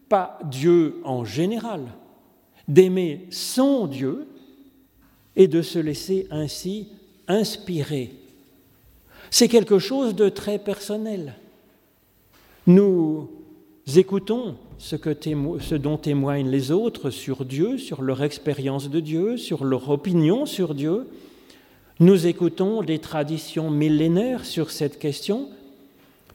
pas 0.08 0.40
Dieu 0.46 1.02
en 1.04 1.26
général, 1.26 1.82
d'aimer 2.68 3.28
son 3.32 3.88
Dieu 3.88 4.28
et 5.36 5.48
de 5.48 5.62
se 5.62 5.80
laisser 5.80 6.28
ainsi 6.30 6.90
inspirer. 7.28 8.12
C'est 9.30 9.48
quelque 9.48 9.80
chose 9.80 10.16
de 10.16 10.30
très 10.30 10.60
personnel. 10.60 11.36
Nous 12.68 13.30
écoutons 13.96 14.56
ce, 14.78 14.96
que 14.96 15.76
dont 15.76 15.98
témoignent 15.98 16.50
les 16.50 16.72
autres 16.72 17.10
sur 17.10 17.46
Dieu, 17.46 17.78
sur 17.78 18.02
leur 18.02 18.24
expérience 18.24 18.90
de 18.90 19.00
Dieu, 19.00 19.38
sur 19.38 19.64
leur 19.64 19.90
opinion 19.90 20.46
sur 20.46 20.74
Dieu. 20.74 21.08
Nous 22.00 22.26
écoutons 22.26 22.82
des 22.82 23.00
traditions 23.00 23.70
millénaires 23.70 24.46
sur 24.46 24.72
cette 24.72 24.98
question, 24.98 25.50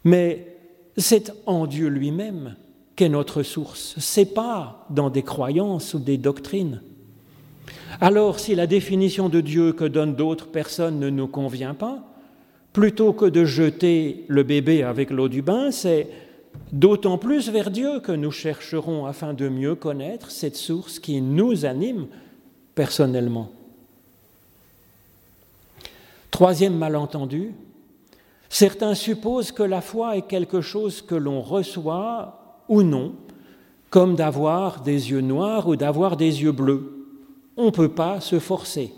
mais 0.05 0.55
c'est 0.97 1.33
en 1.47 1.67
Dieu 1.67 1.89
lui-même 1.89 2.57
qu'est 2.95 3.09
notre 3.09 3.43
source. 3.43 3.95
C'est 3.99 4.33
pas 4.35 4.87
dans 4.91 5.11
des 5.11 5.23
croyances 5.23 5.95
ou 5.95 5.99
des 5.99 6.19
doctrines. 6.19 6.81
Alors, 8.01 8.41
si 8.41 8.55
la 8.55 8.67
définition 8.67 9.29
de 9.29 9.41
Dieu 9.41 9.73
que 9.73 9.85
donnent 9.85 10.15
d'autres 10.15 10.49
personnes 10.49 10.99
ne 10.99 11.11
nous 11.11 11.27
convient 11.27 11.75
pas, 11.75 12.03
plutôt 12.73 13.13
que 13.13 13.25
de 13.25 13.45
jeter 13.45 14.25
le 14.29 14.43
bébé 14.43 14.83
avec 14.83 15.11
l'eau 15.11 15.29
du 15.29 15.43
bain, 15.43 15.71
c'est 15.71 16.09
d'autant 16.73 17.19
plus 17.19 17.51
vers 17.51 17.71
Dieu 17.71 18.01
que 18.01 18.13
nous 18.13 18.31
chercherons 18.31 19.07
afin 19.07 19.35
de 19.35 19.49
mieux 19.49 19.75
connaître 19.75 20.31
cette 20.31 20.57
source 20.57 20.99
qui 20.99 21.21
nous 21.21 21.65
anime 21.65 22.07
personnellement. 22.75 23.51
Troisième 26.31 26.77
malentendu, 26.77 27.55
certains 28.49 28.95
supposent 28.95 29.53
que 29.53 29.63
la 29.63 29.81
foi 29.81 30.17
est 30.17 30.27
quelque 30.27 30.61
chose 30.61 31.01
que 31.01 31.15
l'on 31.15 31.41
reçoit 31.41 32.63
ou 32.69 32.83
non, 32.83 33.15
comme 33.91 34.17
d'avoir 34.17 34.83
des 34.83 35.11
yeux 35.11 35.23
noirs 35.23 35.69
ou 35.69 35.77
d'avoir 35.77 36.17
des 36.17 36.43
yeux 36.43 36.53
bleus. 36.53 37.07
On 37.57 37.67
ne 37.67 37.71
peut 37.71 37.89
pas 37.89 38.21
se 38.21 38.39
forcer. 38.39 38.93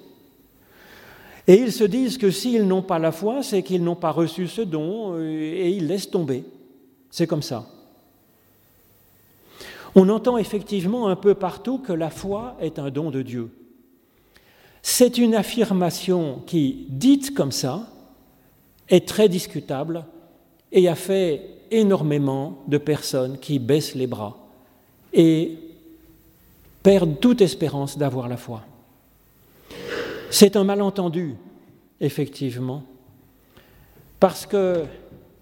Et 1.47 1.55
ils 1.55 1.73
se 1.73 1.85
disent 1.85 2.19
que 2.19 2.31
s'ils 2.31 2.67
n'ont 2.67 2.83
pas 2.83 2.99
la 2.99 3.13
foi, 3.13 3.43
c'est 3.43 3.63
qu'ils 3.63 3.83
n'ont 3.83 3.95
pas 3.95 4.11
reçu 4.11 4.49
ce 4.49 4.61
don 4.61 5.15
euh, 5.15 5.31
et 5.31 5.71
ils 5.71 5.87
laissent 5.87 6.11
tomber. 6.11 6.45
C'est 7.11 7.27
comme 7.27 7.43
ça. 7.43 7.67
On 9.95 10.09
entend 10.09 10.39
effectivement 10.39 11.09
un 11.09 11.17
peu 11.17 11.35
partout 11.35 11.79
que 11.79 11.93
la 11.93 12.11
foi 12.11 12.57
est 12.61 12.79
un 12.79 12.91
don 12.91 13.11
de 13.11 13.23
Dieu. 13.23 13.51
C'est 14.83 15.19
une 15.19 15.35
affirmation 15.35 16.43
qui, 16.47 16.87
dite 16.89 17.35
comme 17.35 17.53
ça, 17.53 17.89
est 18.89 19.07
très 19.07 19.29
discutable 19.29 20.05
et 20.73 20.89
a 20.89 20.95
fait 20.95 21.43
énormément 21.71 22.59
de 22.67 22.79
personnes 22.79 23.39
qui 23.39 23.59
baissent 23.59 23.95
les 23.95 24.07
bras 24.07 24.37
et 25.13 25.59
perdent 26.83 27.19
toute 27.21 27.41
espérance 27.41 27.99
d'avoir 27.99 28.29
la 28.29 28.37
foi. 28.37 28.63
C'est 30.31 30.57
un 30.57 30.65
malentendu, 30.65 31.35
effectivement, 32.01 32.83
parce 34.21 34.47
que 34.47 34.85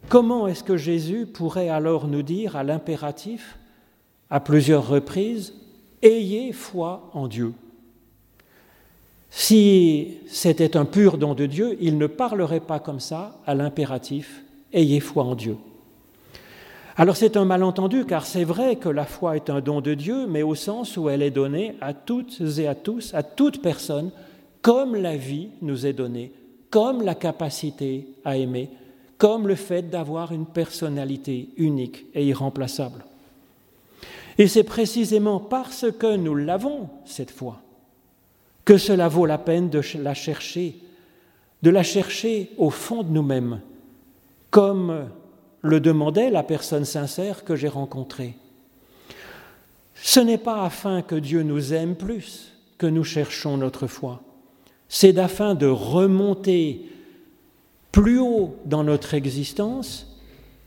Comment 0.09 0.47
est-ce 0.47 0.63
que 0.63 0.77
Jésus 0.77 1.27
pourrait 1.27 1.69
alors 1.69 2.07
nous 2.07 2.23
dire 2.23 2.55
à 2.55 2.63
l'impératif, 2.63 3.59
à 4.31 4.39
plusieurs 4.39 4.87
reprises, 4.87 5.55
Ayez 6.01 6.53
foi 6.53 7.11
en 7.13 7.27
Dieu 7.27 7.53
Si 9.31 10.19
c'était 10.29 10.77
un 10.77 10.85
pur 10.85 11.19
don 11.19 11.35
de 11.35 11.47
Dieu, 11.47 11.77
il 11.81 11.99
ne 11.99 12.07
parlerait 12.07 12.61
pas 12.61 12.79
comme 12.79 13.01
ça 13.01 13.41
à 13.47 13.55
l'impératif, 13.57 14.45
Ayez 14.73 15.01
foi 15.01 15.25
en 15.25 15.35
Dieu. 15.35 15.57
Alors 16.97 17.17
c'est 17.17 17.37
un 17.37 17.45
malentendu 17.45 18.05
car 18.05 18.27
c'est 18.27 18.45
vrai 18.45 18.77
que 18.77 18.89
la 18.89 19.07
foi 19.07 19.35
est 19.35 19.51
un 19.51 19.61
don 19.61 19.81
de 19.81 19.95
Dieu, 19.95 20.27
mais 20.29 20.43
au 20.43 20.55
sens 20.55 20.97
où 20.97 21.09
elle 21.09 21.23
est 21.23 21.33
donnée 21.33 21.75
à 21.81 21.95
toutes 21.95 22.41
et 22.59 22.69
à 22.69 22.77
tous, 22.77 23.13
à 23.13 23.25
toute 23.25 23.61
personne, 23.61 24.13
comme 24.63 24.95
la 24.95 25.17
vie 25.17 25.49
nous 25.63 25.85
est 25.85 25.93
donnée, 25.93 26.33
comme 26.71 27.03
la 27.03 27.17
capacité 27.17 28.07
à 28.25 28.37
aimer, 28.37 28.71
comme 29.19 29.49
le 29.49 29.55
fait 29.55 29.83
d'avoir 29.83 30.33
une 30.33 30.47
personnalité 30.47 31.49
unique 31.57 32.07
et 32.15 32.25
irremplaçable. 32.27 33.05
Et 34.39 34.49
c'est 34.49 34.65
précisément 34.65 35.41
parce 35.41 35.87
que 35.99 36.17
nous 36.17 36.35
l'avons, 36.35 36.91
cette 37.07 37.31
foi, 37.31 37.61
que 38.65 38.77
cela 38.77 39.09
vaut 39.09 39.27
la 39.27 39.39
peine 39.39 39.71
de 39.71 39.81
la 39.99 40.15
chercher, 40.15 40.77
de 41.63 41.71
la 41.71 41.83
chercher 41.83 42.51
au 42.59 42.71
fond 42.71 43.03
de 43.03 43.11
nous-mêmes, 43.11 43.61
comme 44.51 45.09
le 45.63 45.81
demandait 45.81 46.31
la 46.31 46.43
personne 46.43 46.85
sincère 46.85 47.45
que 47.45 47.57
j'ai 47.57 47.69
rencontrée. 47.69 48.37
Ce 49.95 50.21
n'est 50.21 50.39
pas 50.39 50.63
afin 50.63 51.01
que 51.01 51.15
Dieu 51.15 51.43
nous 51.43 51.73
aime 51.73 51.97
plus 51.97 52.53
que 52.77 52.87
nous 52.87 53.05
cherchons 53.05 53.57
notre 53.57 53.87
foi, 53.87 54.21
c'est 54.89 55.19
afin 55.19 55.55
de 55.55 55.67
remonter 55.67 56.83
plus 57.97 58.19
haut 58.19 58.57
dans 58.67 58.85
notre 58.85 59.15
existence 59.15 60.19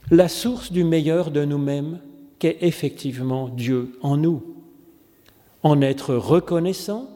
la 0.10 0.28
source 0.28 0.72
du 0.72 0.84
meilleur 0.84 1.30
de 1.30 1.46
nous-mêmes 1.46 2.00
qu'est 2.39 2.58
effectivement 2.62 3.50
Dieu 3.50 4.00
en 4.02 4.18
nous. 4.18 4.42
En 5.62 5.80
être 5.84 6.15
reconnaissant 6.15 7.08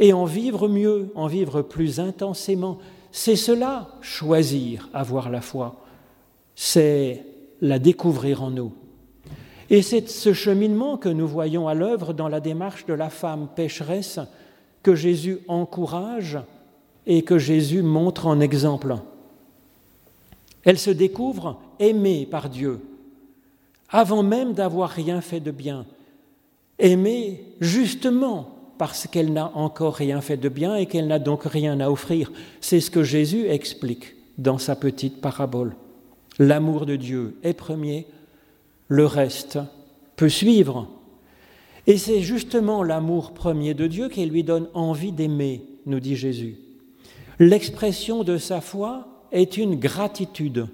et 0.00 0.12
en 0.12 0.24
vivre 0.24 0.66
mieux, 0.66 1.12
en 1.14 1.28
vivre 1.28 1.62
plus 1.62 2.00
intensément. 2.00 2.78
C'est 3.12 3.36
cela, 3.36 3.90
choisir 4.00 4.88
avoir 4.92 5.30
la 5.30 5.40
foi. 5.40 5.76
C'est 6.56 7.24
la 7.60 7.78
découvrir 7.78 8.42
en 8.42 8.50
nous. 8.50 8.72
Et 9.68 9.82
c'est 9.82 10.08
ce 10.08 10.32
cheminement 10.32 10.96
que 10.96 11.08
nous 11.08 11.28
voyons 11.28 11.68
à 11.68 11.74
l'œuvre 11.74 12.14
dans 12.14 12.28
la 12.28 12.40
démarche 12.40 12.84
de 12.84 12.94
la 12.94 13.10
femme 13.10 13.46
pécheresse 13.54 14.18
que 14.82 14.96
Jésus 14.96 15.38
encourage 15.46 16.36
et 17.06 17.22
que 17.22 17.38
Jésus 17.38 17.82
montre 17.82 18.26
en 18.26 18.40
exemple. 18.40 18.96
Elle 20.64 20.78
se 20.78 20.90
découvre 20.90 21.60
aimée 21.78 22.26
par 22.30 22.48
Dieu, 22.48 22.80
avant 23.88 24.22
même 24.22 24.52
d'avoir 24.52 24.90
rien 24.90 25.20
fait 25.20 25.40
de 25.40 25.50
bien. 25.50 25.86
Aimée 26.78 27.44
justement 27.60 28.56
parce 28.78 29.06
qu'elle 29.06 29.32
n'a 29.32 29.54
encore 29.54 29.94
rien 29.94 30.22
fait 30.22 30.38
de 30.38 30.48
bien 30.48 30.74
et 30.76 30.86
qu'elle 30.86 31.06
n'a 31.06 31.18
donc 31.18 31.44
rien 31.44 31.80
à 31.80 31.90
offrir. 31.90 32.32
C'est 32.62 32.80
ce 32.80 32.90
que 32.90 33.02
Jésus 33.02 33.46
explique 33.46 34.14
dans 34.38 34.56
sa 34.56 34.74
petite 34.74 35.20
parabole. 35.20 35.76
L'amour 36.38 36.86
de 36.86 36.96
Dieu 36.96 37.36
est 37.42 37.52
premier, 37.52 38.06
le 38.88 39.04
reste 39.04 39.58
peut 40.16 40.30
suivre. 40.30 40.88
Et 41.86 41.98
c'est 41.98 42.22
justement 42.22 42.82
l'amour 42.82 43.32
premier 43.32 43.74
de 43.74 43.86
Dieu 43.86 44.08
qui 44.08 44.24
lui 44.24 44.44
donne 44.44 44.68
envie 44.72 45.12
d'aimer, 45.12 45.62
nous 45.84 46.00
dit 46.00 46.16
Jésus. 46.16 46.56
L'expression 47.38 48.24
de 48.24 48.38
sa 48.38 48.62
foi 48.62 49.09
est 49.32 49.56
une 49.56 49.76
gratitude. 49.76 50.66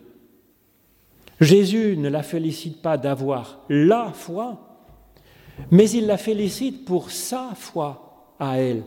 Jésus 1.40 1.96
ne 1.96 2.08
la 2.08 2.22
félicite 2.22 2.80
pas 2.80 2.96
d'avoir 2.96 3.58
la 3.68 4.12
foi, 4.12 4.58
mais 5.70 5.90
il 5.90 6.06
la 6.06 6.16
félicite 6.16 6.84
pour 6.84 7.10
sa 7.10 7.50
foi 7.54 8.34
à 8.38 8.58
elle, 8.58 8.84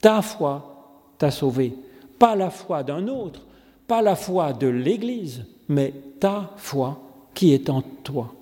ta 0.00 0.22
foi 0.22 1.12
t'a 1.18 1.30
sauvé. 1.30 1.74
Pas 2.18 2.36
la 2.36 2.50
foi 2.50 2.82
d'un 2.82 3.08
autre, 3.08 3.42
pas 3.86 4.02
la 4.02 4.16
foi 4.16 4.52
de 4.52 4.68
l'Église, 4.68 5.44
mais 5.68 5.92
ta 6.20 6.52
foi 6.56 7.00
qui 7.34 7.52
est 7.52 7.68
en 7.68 7.82
toi. 7.82 8.32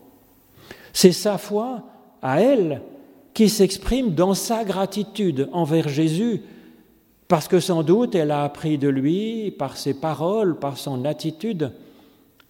C'est 0.92 1.12
sa 1.12 1.38
foi 1.38 1.82
à 2.22 2.40
elle 2.40 2.82
qui 3.34 3.48
s'exprime 3.48 4.14
dans 4.14 4.34
sa 4.34 4.64
gratitude 4.64 5.48
envers 5.52 5.88
Jésus, 5.88 6.42
parce 7.30 7.46
que 7.46 7.60
sans 7.60 7.84
doute 7.84 8.16
elle 8.16 8.32
a 8.32 8.42
appris 8.42 8.76
de 8.76 8.88
lui, 8.88 9.52
par 9.52 9.76
ses 9.76 9.94
paroles, 9.94 10.58
par 10.58 10.76
son 10.76 11.04
attitude, 11.04 11.70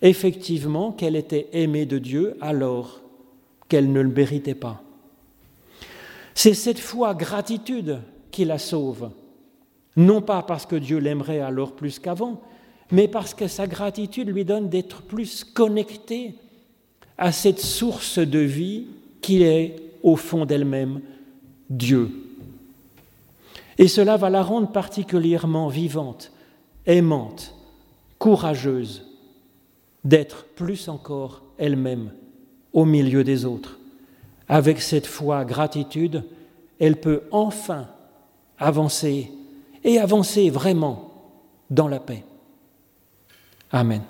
effectivement 0.00 0.90
qu'elle 0.90 1.16
était 1.16 1.48
aimée 1.52 1.84
de 1.84 1.98
Dieu 1.98 2.34
alors 2.40 3.02
qu'elle 3.68 3.92
ne 3.92 4.00
le 4.00 4.08
méritait 4.08 4.54
pas. 4.54 4.82
C'est 6.34 6.54
cette 6.54 6.78
foi 6.78 7.12
gratitude 7.12 7.98
qui 8.30 8.46
la 8.46 8.56
sauve, 8.56 9.10
non 9.96 10.22
pas 10.22 10.42
parce 10.42 10.64
que 10.64 10.76
Dieu 10.76 10.96
l'aimerait 10.96 11.40
alors 11.40 11.72
plus 11.72 11.98
qu'avant, 11.98 12.40
mais 12.90 13.06
parce 13.06 13.34
que 13.34 13.48
sa 13.48 13.66
gratitude 13.66 14.30
lui 14.30 14.46
donne 14.46 14.70
d'être 14.70 15.02
plus 15.02 15.44
connecté 15.44 16.36
à 17.18 17.32
cette 17.32 17.60
source 17.60 18.18
de 18.18 18.38
vie 18.38 18.86
qui 19.20 19.42
est 19.42 19.76
au 20.02 20.16
fond 20.16 20.46
d'elle-même, 20.46 21.02
Dieu. 21.68 22.29
Et 23.80 23.88
cela 23.88 24.18
va 24.18 24.28
la 24.28 24.42
rendre 24.42 24.70
particulièrement 24.70 25.68
vivante, 25.68 26.32
aimante, 26.84 27.54
courageuse, 28.18 29.06
d'être 30.04 30.44
plus 30.54 30.90
encore 30.90 31.42
elle-même 31.56 32.12
au 32.74 32.84
milieu 32.84 33.24
des 33.24 33.46
autres. 33.46 33.78
Avec 34.48 34.82
cette 34.82 35.06
foi, 35.06 35.46
gratitude, 35.46 36.24
elle 36.78 37.00
peut 37.00 37.22
enfin 37.30 37.88
avancer 38.58 39.32
et 39.82 39.98
avancer 39.98 40.50
vraiment 40.50 41.14
dans 41.70 41.88
la 41.88 42.00
paix. 42.00 42.22
Amen. 43.72 44.02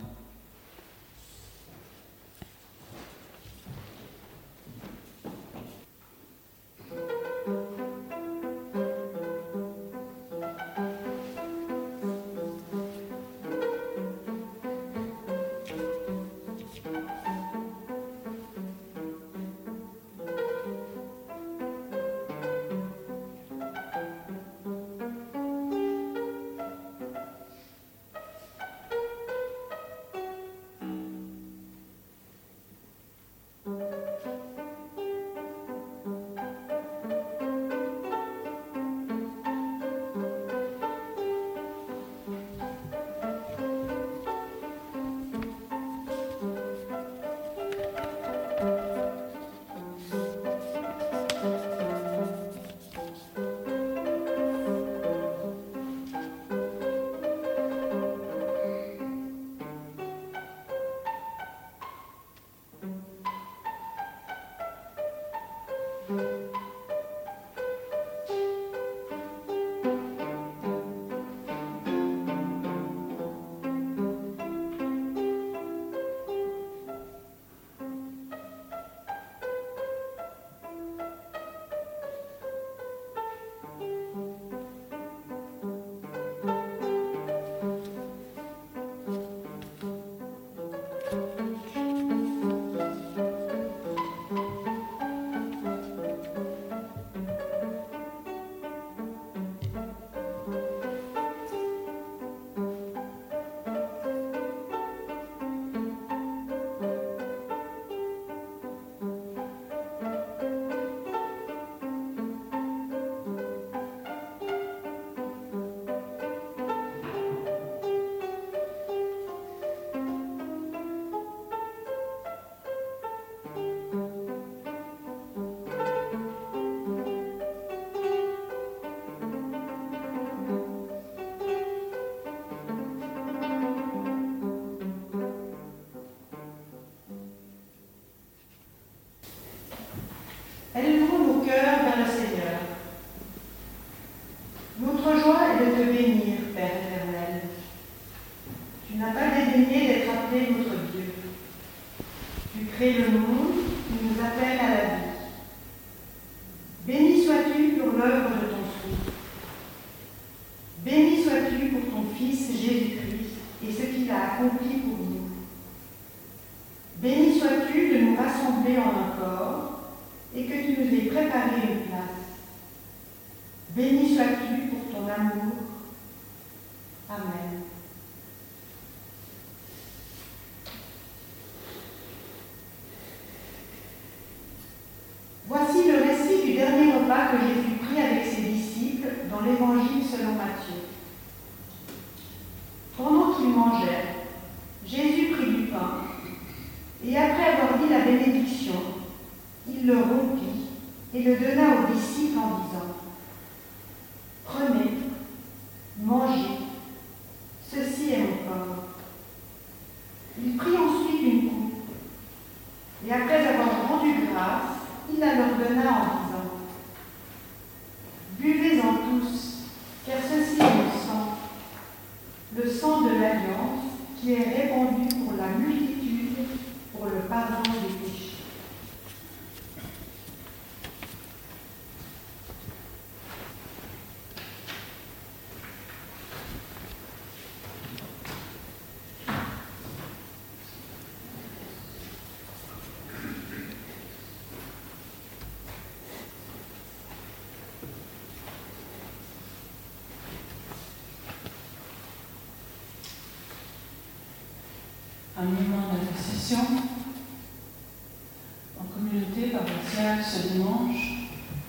Ce 260.22 260.48
dimanche. 260.48 261.28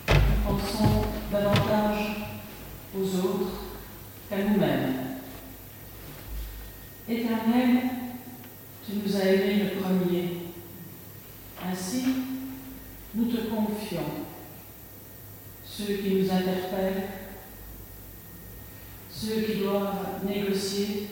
Nous 0.09 0.57
pensons 0.57 1.05
davantage 1.31 2.27
aux 2.95 3.15
autres 3.25 3.51
qu'à 4.29 4.37
nous-mêmes. 4.37 4.93
Éternel, 7.07 7.81
tu 8.85 8.91
nous 8.97 9.15
as 9.15 9.25
aimés 9.25 9.63
le 9.63 9.81
premier. 9.81 10.29
Ainsi, 11.65 12.03
nous 13.15 13.25
te 13.25 13.37
confions 13.49 14.25
ceux 15.63 15.93
qui 15.95 16.15
nous 16.15 16.31
interpellent, 16.31 17.07
ceux 19.09 19.41
qui 19.41 19.59
doivent 19.61 20.25
négocier, 20.27 21.07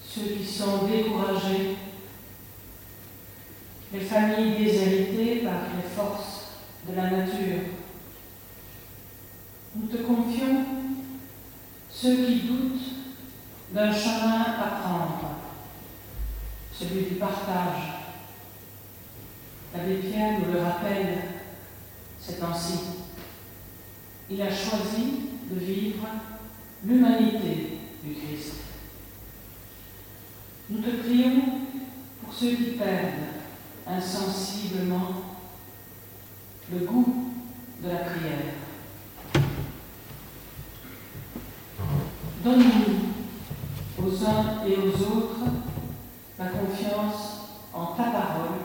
ceux 0.00 0.34
qui 0.36 0.46
sont 0.46 0.86
découragés, 0.86 1.76
les 3.92 4.00
familles 4.00 4.64
déshéritées 4.64 5.44
par 5.44 5.62
les 5.76 5.88
forces 5.88 6.48
de 6.87 6.87
la 6.98 7.10
nature. 7.10 7.60
Nous 9.76 9.86
te 9.86 9.98
confions 9.98 10.64
ceux 11.90 12.16
qui 12.26 12.40
doutent 12.40 12.80
d'un 13.72 13.92
chemin 13.92 14.42
à 14.42 14.80
prendre, 14.82 15.30
celui 16.72 17.04
du 17.04 17.14
partage. 17.14 17.82
L'abbé 19.74 19.96
Pierre 19.96 20.38
nous 20.40 20.52
le 20.52 20.60
rappelle 20.60 21.18
c'est 22.20 22.42
ainsi. 22.42 22.78
Il 24.30 24.42
a 24.42 24.50
choisi 24.50 25.30
de 25.50 25.58
vivre 25.58 26.06
l'humanité 26.84 27.78
du 28.02 28.14
Christ. 28.14 28.54
Nous 30.68 30.82
te 30.82 30.90
prions 30.96 31.42
pour 32.22 32.34
ceux 32.34 32.54
qui 32.56 32.70
perdent 32.72 33.28
insensiblement 33.86 35.27
le 36.72 36.86
goût 36.86 37.32
de 37.82 37.88
la 37.88 37.96
prière. 37.96 38.54
Donne-nous 42.44 44.06
aux 44.06 44.24
uns 44.24 44.66
et 44.66 44.76
aux 44.76 45.16
autres 45.16 45.40
la 46.38 46.46
confiance 46.46 47.38
en 47.72 47.86
ta 47.86 48.04
parole, 48.04 48.58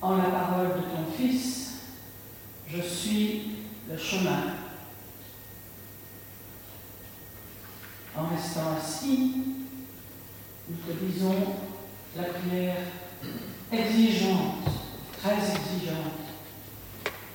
en 0.00 0.16
la 0.16 0.24
parole 0.24 0.68
de 0.68 0.82
ton 0.82 1.12
Fils 1.16 1.62
je 2.74 2.80
suis 2.80 3.42
le 3.90 3.98
chemin. 3.98 4.54
En 8.16 8.26
restant 8.34 8.76
assis, 8.78 9.32
nous 10.68 10.76
te 10.76 11.04
disons 11.04 11.34
la 12.16 12.24
prière 12.24 12.76
exigeante, 13.70 14.68
très 15.18 15.36
exigeante, 15.36 16.21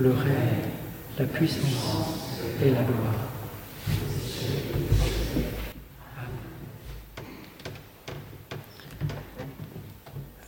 le 0.00 0.12
règne, 0.12 0.70
la 1.18 1.26
puissance 1.26 2.40
et 2.64 2.70
la 2.70 2.82
gloire. 2.82 3.14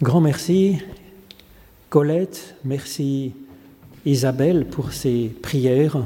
Grand 0.00 0.22
merci, 0.22 0.78
Colette, 1.90 2.56
merci 2.64 3.34
Isabelle 4.06 4.66
pour 4.66 4.92
ces 4.92 5.30
prières. 5.42 6.02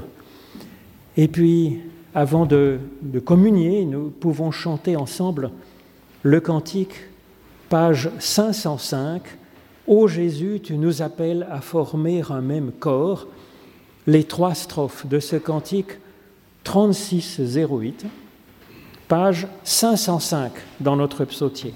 Et 1.16 1.28
puis, 1.28 1.78
avant 2.16 2.46
de, 2.46 2.80
de, 3.00 3.20
communier, 3.20 3.84
nous 3.84 4.10
pouvons 4.10 4.50
chanter 4.50 4.96
ensemble 4.96 5.50
le 6.24 6.40
cantique, 6.40 6.96
page 7.68 8.10
505, 8.18 9.22
Ô 9.86 10.08
Jésus, 10.08 10.58
tu 10.60 10.78
nous 10.78 11.00
appelles 11.00 11.46
à 11.48 11.60
former 11.60 12.20
un 12.28 12.40
même 12.40 12.72
corps, 12.72 13.28
les 14.06 14.24
trois 14.24 14.54
strophes 14.54 15.06
de 15.06 15.20
ce 15.20 15.36
cantique 15.36 15.98
3608, 16.64 18.06
page 19.08 19.46
505 19.64 20.52
dans 20.80 20.96
notre 20.96 21.24
psautier. 21.24 21.74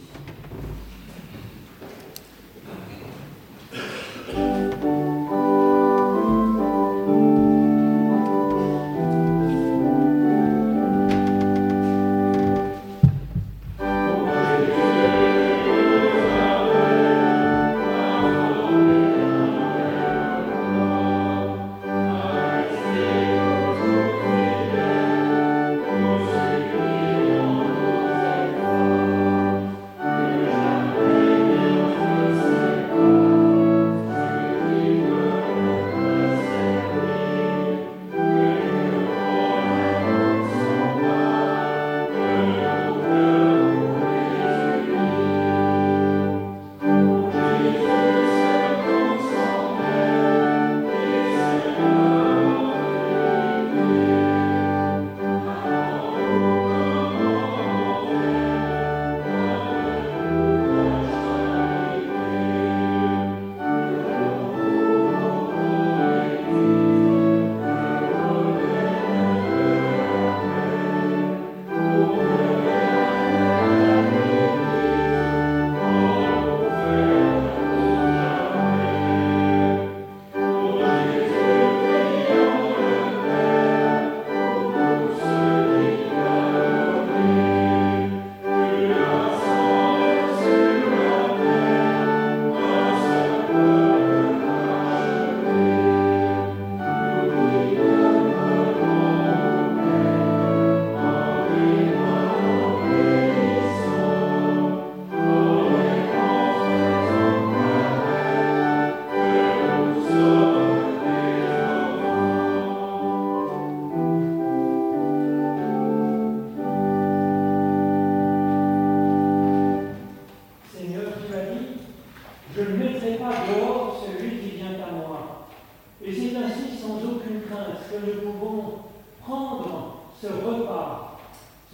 que 127.90 127.96
nous 128.06 128.32
pouvons 128.32 128.74
prendre 129.20 129.96
ce 130.20 130.26
repas, 130.28 131.18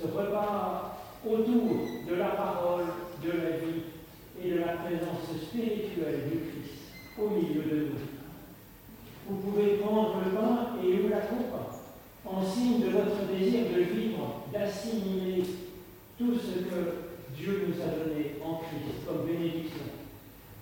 ce 0.00 0.06
repas 0.06 0.98
autour 1.26 1.76
de 2.08 2.14
la 2.14 2.28
parole, 2.28 2.84
de 3.22 3.30
la 3.30 3.56
vie 3.58 3.82
et 4.42 4.50
de 4.50 4.58
la 4.60 4.72
présence 4.74 5.42
spirituelle 5.42 6.30
du 6.30 6.38
Christ 6.38 6.92
au 7.18 7.28
milieu 7.30 7.62
de 7.62 7.76
nous. 7.76 7.98
Vous 9.28 9.36
pouvez 9.36 9.76
prendre 9.78 10.16
le 10.24 10.30
pain 10.30 10.76
et 10.82 10.96
vous 10.96 11.08
la 11.08 11.20
coupe 11.20 11.54
en 12.24 12.44
signe 12.44 12.80
de 12.80 12.90
votre 12.90 13.26
désir 13.30 13.64
de 13.74 13.82
vivre, 13.82 14.42
d'assimiler 14.52 15.42
tout 16.18 16.34
ce 16.34 16.60
que 16.60 17.06
Dieu 17.36 17.66
nous 17.68 17.82
a 17.82 17.88
donné 17.88 18.36
en 18.44 18.54
Christ 18.56 19.06
comme 19.06 19.26
bénédiction. 19.26 19.84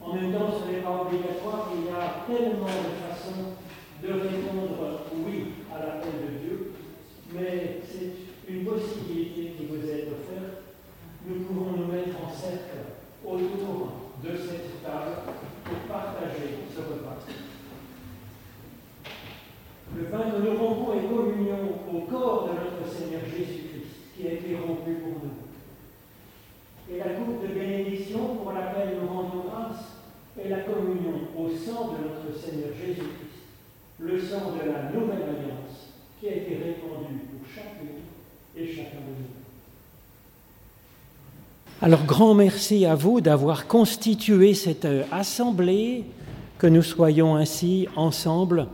En 0.00 0.14
même 0.14 0.32
temps, 0.32 0.50
ce 0.50 0.70
n'est 0.70 0.82
pas 0.82 1.02
obligatoire, 1.02 1.70
il 1.76 1.86
y 1.86 1.88
a 1.88 2.26
tellement 2.26 2.66
de 2.66 2.94
façons 3.00 3.55
de 4.02 4.12
répondre 4.12 5.03
à 5.75 5.79
l'appel 5.81 6.12
de 6.22 6.39
Dieu, 6.39 6.72
mais 7.35 7.81
c'est 7.85 8.53
une 8.53 8.64
possibilité 8.64 9.53
qui 9.57 9.66
vous 9.66 9.83
est 9.89 10.09
offerte. 10.09 10.62
Nous 11.27 11.45
pouvons 11.45 11.72
nous 11.72 11.93
mettre 11.93 12.16
en 12.22 12.31
cercle 12.31 12.95
autour 13.25 13.93
de 14.22 14.37
cette 14.37 14.83
table 14.83 15.16
pour 15.64 15.79
partager 15.89 16.61
ce 16.75 16.81
repas. 16.81 17.18
Le 19.97 20.05
pain 20.05 20.31
que 20.31 20.43
nous 20.43 20.59
rompons 20.59 20.93
est 20.95 21.09
communion 21.09 21.79
au 21.93 22.01
corps 22.01 22.49
de 22.49 22.53
notre 22.53 22.93
Seigneur 22.93 23.22
Jésus-Christ, 23.25 24.14
qui 24.16 24.29
a 24.29 24.33
été 24.33 24.57
rompu 24.57 24.95
pour 24.95 25.22
nous. 25.22 25.35
Et 26.93 26.99
la 26.99 27.14
coupe 27.14 27.43
de 27.43 27.55
bénédiction 27.55 28.37
pour 28.37 28.53
laquelle 28.53 28.99
nous 29.01 29.09
rendons 29.09 29.45
grâce 29.49 30.03
est 30.39 30.49
la 30.49 30.61
communion 30.61 31.29
au 31.39 31.49
sang 31.49 31.95
de 31.95 32.09
notre 32.09 32.39
Seigneur 32.39 32.70
Jésus-Christ, 32.75 33.35
le 34.01 34.20
sang 34.20 34.53
de 34.53 34.70
la 34.70 34.91
nouvelle 34.91 35.22
alliance 35.22 35.53
qui 36.25 36.31
a 36.31 36.37
été 36.37 36.55
répandu 36.55 37.20
pour 37.29 38.62
et 38.62 38.66
chacun 38.66 38.97
de 38.97 39.11
nous. 39.11 39.27
Alors 41.83 42.05
grand 42.05 42.33
merci 42.33 42.87
à 42.87 42.95
vous 42.95 43.20
d'avoir 43.20 43.66
constitué 43.66 44.55
cette 44.55 44.89
assemblée, 45.12 46.05
que 46.57 46.66
nous 46.66 46.83
soyons 46.83 47.37
ainsi 47.37 47.89
ensemble 47.95 48.68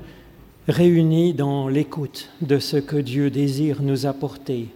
réunis 0.68 1.34
dans 1.34 1.66
l'écoute 1.66 2.30
de 2.40 2.60
ce 2.60 2.76
que 2.76 2.94
Dieu 2.94 3.30
désire 3.30 3.82
nous 3.82 4.06
apporter. 4.06 4.68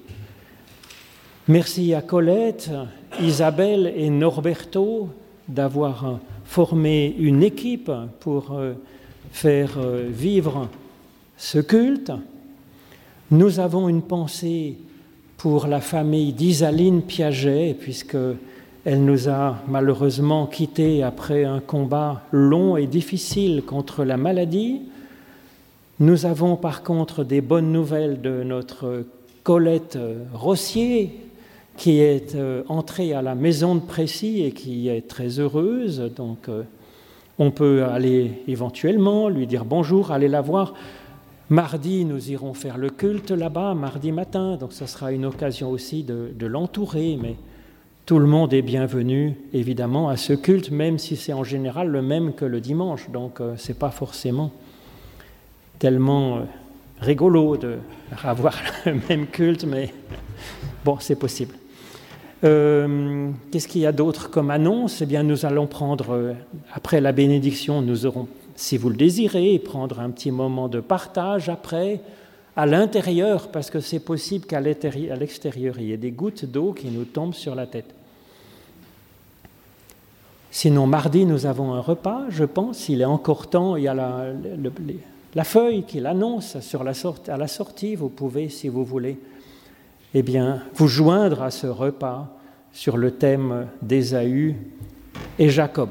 Merci 1.47 1.95
à 1.95 2.03
Colette, 2.03 2.73
Isabelle 3.21 3.95
et 3.97 4.11
Norberto 4.11 5.11
d'avoir 5.47 6.19
formé 6.45 7.15
une 7.21 7.45
équipe 7.45 7.93
pour 8.19 8.51
euh, 8.51 8.73
faire 9.31 9.79
euh, 9.79 10.09
vivre 10.11 10.69
ce 11.37 11.61
culte. 11.61 12.11
Nous 13.35 13.59
avons 13.59 13.89
une 13.89 14.03
pensée 14.03 14.77
pour 15.39 15.67
la 15.67 15.81
famille 15.81 16.33
d'Isaline 16.33 17.03
Piaget, 17.03 17.75
puisque 17.75 18.17
elle 18.85 19.05
nous 19.05 19.29
a 19.29 19.57
malheureusement 19.67 20.47
quittés 20.47 21.03
après 21.03 21.43
un 21.43 21.59
combat 21.59 22.23
long 22.31 22.77
et 22.77 22.87
difficile 22.87 23.65
contre 23.67 24.05
la 24.05 24.17
maladie. 24.17 24.83
Nous 25.99 26.27
avons 26.27 26.55
par 26.55 26.85
contre 26.85 27.25
des 27.25 27.41
bonnes 27.41 27.73
nouvelles 27.73 28.21
de 28.21 28.45
notre 28.45 29.05
Colette 29.43 29.99
Rossier, 30.33 31.19
qui 31.77 31.99
est 31.99 32.37
euh, 32.37 32.63
entrée 32.69 33.15
à 33.15 33.23
la 33.23 33.35
maison 33.35 33.75
de 33.75 33.81
Précy 33.81 34.45
et 34.45 34.53
qui 34.53 34.87
est 34.87 35.09
très 35.09 35.41
heureuse. 35.41 36.09
Donc, 36.15 36.49
euh, 36.49 36.63
on 37.41 37.51
peut 37.51 37.83
aller 37.83 38.45
éventuellement 38.47 39.29
lui 39.29 39.49
dire 39.49 39.65
bonjour, 39.65 40.13
aller 40.13 40.29
la 40.29 40.41
voir. 40.41 40.75
Mardi, 41.55 42.05
nous 42.05 42.33
irons 42.33 42.53
faire 42.53 42.79
le 42.79 42.91
culte 42.91 43.31
là-bas, 43.31 43.75
mardi 43.75 44.11
matin, 44.11 44.57
donc 44.57 44.73
ce 44.73 44.87
sera 44.87 45.13
une 45.13 45.25
occasion 45.25 45.71
aussi 45.71 46.03
de, 46.03 46.47
l'entourer, 46.47 47.17
mais 47.23 47.37
tout 48.07 48.19
le 48.19 48.27
monde 48.27 48.53
est 48.53 48.61
bienvenu, 48.61 49.37
évidemment, 49.53 50.09
à 50.09 50.17
ce 50.17 50.33
culte, 50.33 50.73
même 50.73 50.99
si 50.99 51.15
c'est 51.15 51.33
en 51.33 51.45
général 51.45 51.91
le 51.91 52.03
même 52.03 52.33
que 52.33 52.45
le 52.45 52.61
dimanche, 52.61 53.09
donc 53.09 53.41
euh, 53.41 53.57
ce 53.57 53.69
n'est 53.69 53.79
pas 53.79 53.93
forcément 53.93 54.51
tellement 55.79 56.39
euh, 56.39 56.41
rigolo 57.01 57.57
de 57.57 57.77
avoir 58.25 58.57
le 58.87 58.97
même 59.09 59.29
culte, 59.29 59.65
mais 59.65 59.95
bon, 60.85 60.97
c'est 60.99 61.15
possible. 61.15 61.55
Euh, 62.45 63.31
qu'est-ce 63.51 63.69
qu'il 63.69 63.81
y 63.81 63.87
a 63.87 63.93
d'autre 63.93 64.29
comme 64.29 64.51
annonce? 64.51 65.01
Eh 65.01 65.07
bien, 65.07 65.23
nous 65.23 65.47
allons 65.47 65.67
prendre, 65.67 66.11
euh, 66.11 66.33
après 66.73 67.01
la 67.01 67.13
bénédiction, 67.13 67.81
nous 67.81 68.07
aurons, 68.07 68.29
si 68.57 68.77
vous 68.77 68.89
le 68.89 68.97
désirez, 68.97 69.59
prendre 69.59 70.01
un 70.01 70.11
petit 70.11 70.31
moment 70.31 70.69
de 70.69 70.81
partage 70.81 71.49
après, 71.49 72.01
à 72.57 72.67
l'intérieur, 72.67 73.49
parce 73.49 73.71
que 73.71 73.81
c'est 73.81 74.01
possible 74.01 74.47
qu'à 74.47 74.61
l'extérieur, 74.61 75.77
il 75.79 75.87
y 75.87 75.93
ait 75.93 75.97
des 75.97 76.13
gouttes 76.13 76.45
d'eau 76.45 76.73
qui 76.73 76.89
nous 76.89 77.05
tombent 77.05 77.35
sur 77.35 77.55
la 77.55 77.67
tête. 77.67 77.93
Sinon, 80.53 80.87
mardi, 80.87 81.25
nous 81.25 81.47
avons 81.47 81.75
un 81.75 81.81
repas, 81.81 82.23
je 82.29 82.45
pense. 82.45 82.89
Il 82.89 83.01
est 83.01 83.07
encore 83.07 83.49
temps, 83.49 83.75
il 83.75 83.85
y 83.85 83.89
a 83.89 83.95
la, 83.95 84.27
le, 84.33 84.73
la 85.35 85.45
feuille 85.45 85.83
qui 85.83 85.99
l'annonce 85.99 86.57
à 86.75 87.37
la 87.37 87.49
sortie, 87.49 87.97
vous 87.97 88.09
pouvez, 88.09 88.49
si 88.49 88.69
vous 88.69 88.85
voulez, 88.85 89.19
eh 90.15 90.23
bien, 90.23 90.63
vous 90.75 90.87
joindre 90.87 91.43
à 91.43 91.51
ce 91.51 91.67
repas 91.67 92.29
sur 92.73 92.97
le 92.97 93.11
thème 93.11 93.67
d'Ésaü 93.83 94.55
et 95.41 95.51
Jacob. 95.51 95.91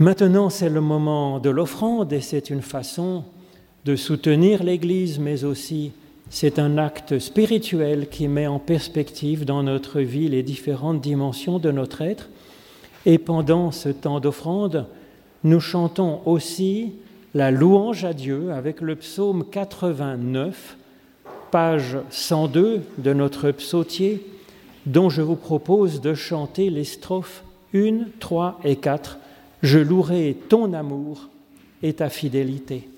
Maintenant, 0.00 0.48
c'est 0.48 0.70
le 0.70 0.80
moment 0.80 1.40
de 1.40 1.50
l'offrande 1.50 2.10
et 2.14 2.22
c'est 2.22 2.48
une 2.48 2.62
façon 2.62 3.22
de 3.84 3.96
soutenir 3.96 4.62
l'Église, 4.62 5.18
mais 5.18 5.44
aussi 5.44 5.92
c'est 6.30 6.58
un 6.58 6.78
acte 6.78 7.18
spirituel 7.18 8.08
qui 8.08 8.26
met 8.26 8.46
en 8.46 8.58
perspective 8.58 9.44
dans 9.44 9.62
notre 9.62 10.00
vie 10.00 10.28
les 10.28 10.42
différentes 10.42 11.02
dimensions 11.02 11.58
de 11.58 11.70
notre 11.70 12.00
être. 12.00 12.30
Et 13.04 13.18
pendant 13.18 13.72
ce 13.72 13.90
temps 13.90 14.20
d'offrande, 14.20 14.86
nous 15.44 15.60
chantons 15.60 16.22
aussi 16.24 16.94
la 17.34 17.50
louange 17.50 18.06
à 18.06 18.14
Dieu 18.14 18.52
avec 18.52 18.80
le 18.80 18.96
psaume 18.96 19.44
89, 19.50 20.78
page 21.50 21.98
102 22.08 22.80
de 22.96 23.12
notre 23.12 23.50
psautier, 23.50 24.26
dont 24.86 25.10
je 25.10 25.20
vous 25.20 25.36
propose 25.36 26.00
de 26.00 26.14
chanter 26.14 26.70
les 26.70 26.84
strophes 26.84 27.44
1, 27.74 28.06
3 28.18 28.60
et 28.64 28.76
4. 28.76 29.18
Je 29.62 29.78
louerai 29.78 30.36
ton 30.48 30.72
amour 30.72 31.28
et 31.82 31.92
ta 31.92 32.08
fidélité. 32.08 32.88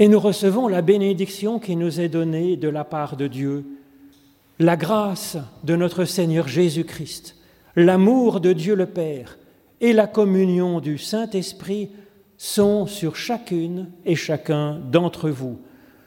Et 0.00 0.06
nous 0.06 0.20
recevons 0.20 0.68
la 0.68 0.80
bénédiction 0.80 1.58
qui 1.58 1.74
nous 1.74 2.00
est 2.00 2.08
donnée 2.08 2.56
de 2.56 2.68
la 2.68 2.84
part 2.84 3.16
de 3.16 3.26
Dieu, 3.26 3.64
la 4.60 4.76
grâce 4.76 5.36
de 5.64 5.74
notre 5.74 6.04
Seigneur 6.04 6.46
Jésus-Christ, 6.46 7.34
l'amour 7.74 8.38
de 8.38 8.52
Dieu 8.52 8.76
le 8.76 8.86
Père 8.86 9.38
et 9.80 9.92
la 9.92 10.06
communion 10.06 10.78
du 10.78 10.98
Saint-Esprit 10.98 11.90
sont 12.36 12.86
sur 12.86 13.16
chacune 13.16 13.88
et 14.04 14.14
chacun 14.14 14.78
d'entre 14.78 15.30
vous, 15.30 15.58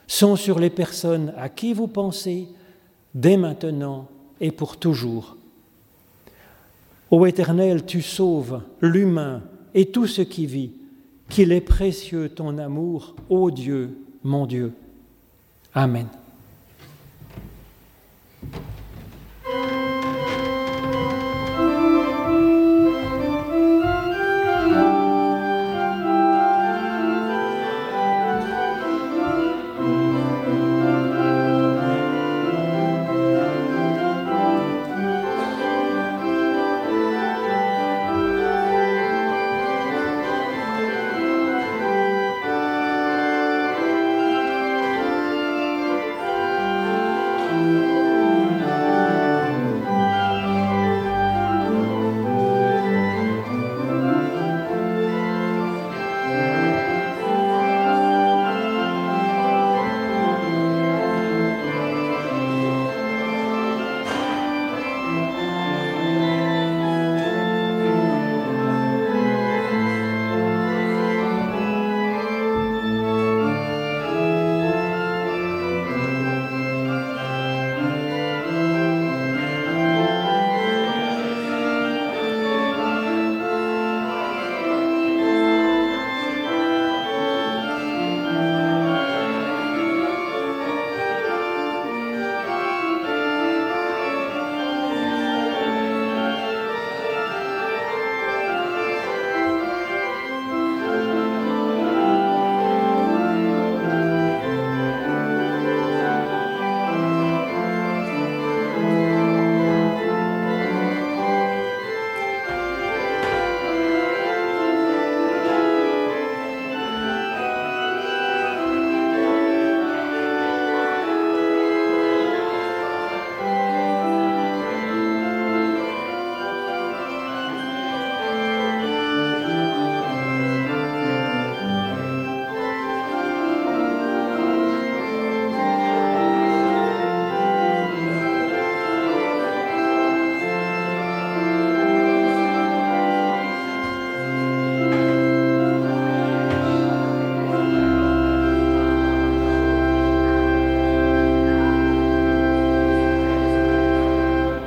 sont 0.08 0.38
sur 0.38 0.58
les 0.58 0.70
personnes 0.70 1.34
à 1.38 1.50
qui 1.50 1.74
vous 1.74 1.88
pensez 1.88 2.48
dès 3.14 3.36
maintenant 3.36 4.08
et 4.40 4.52
pour 4.52 4.78
toujours. 4.78 5.36
Ô 7.10 7.26
Éternel, 7.26 7.86
tu 7.86 8.02
sauves 8.02 8.62
l'humain 8.80 9.44
et 9.74 9.88
tout 9.88 10.08
ce 10.08 10.22
qui 10.22 10.46
vit, 10.46 10.72
qu'il 11.32 11.54
est 11.54 11.62
précieux 11.62 12.30
ton 12.30 12.58
amour, 12.58 13.16
ô 13.30 13.50
Dieu, 13.52 13.98
mon 14.24 14.46
Dieu. 14.46 14.74
Amen. 15.74 16.08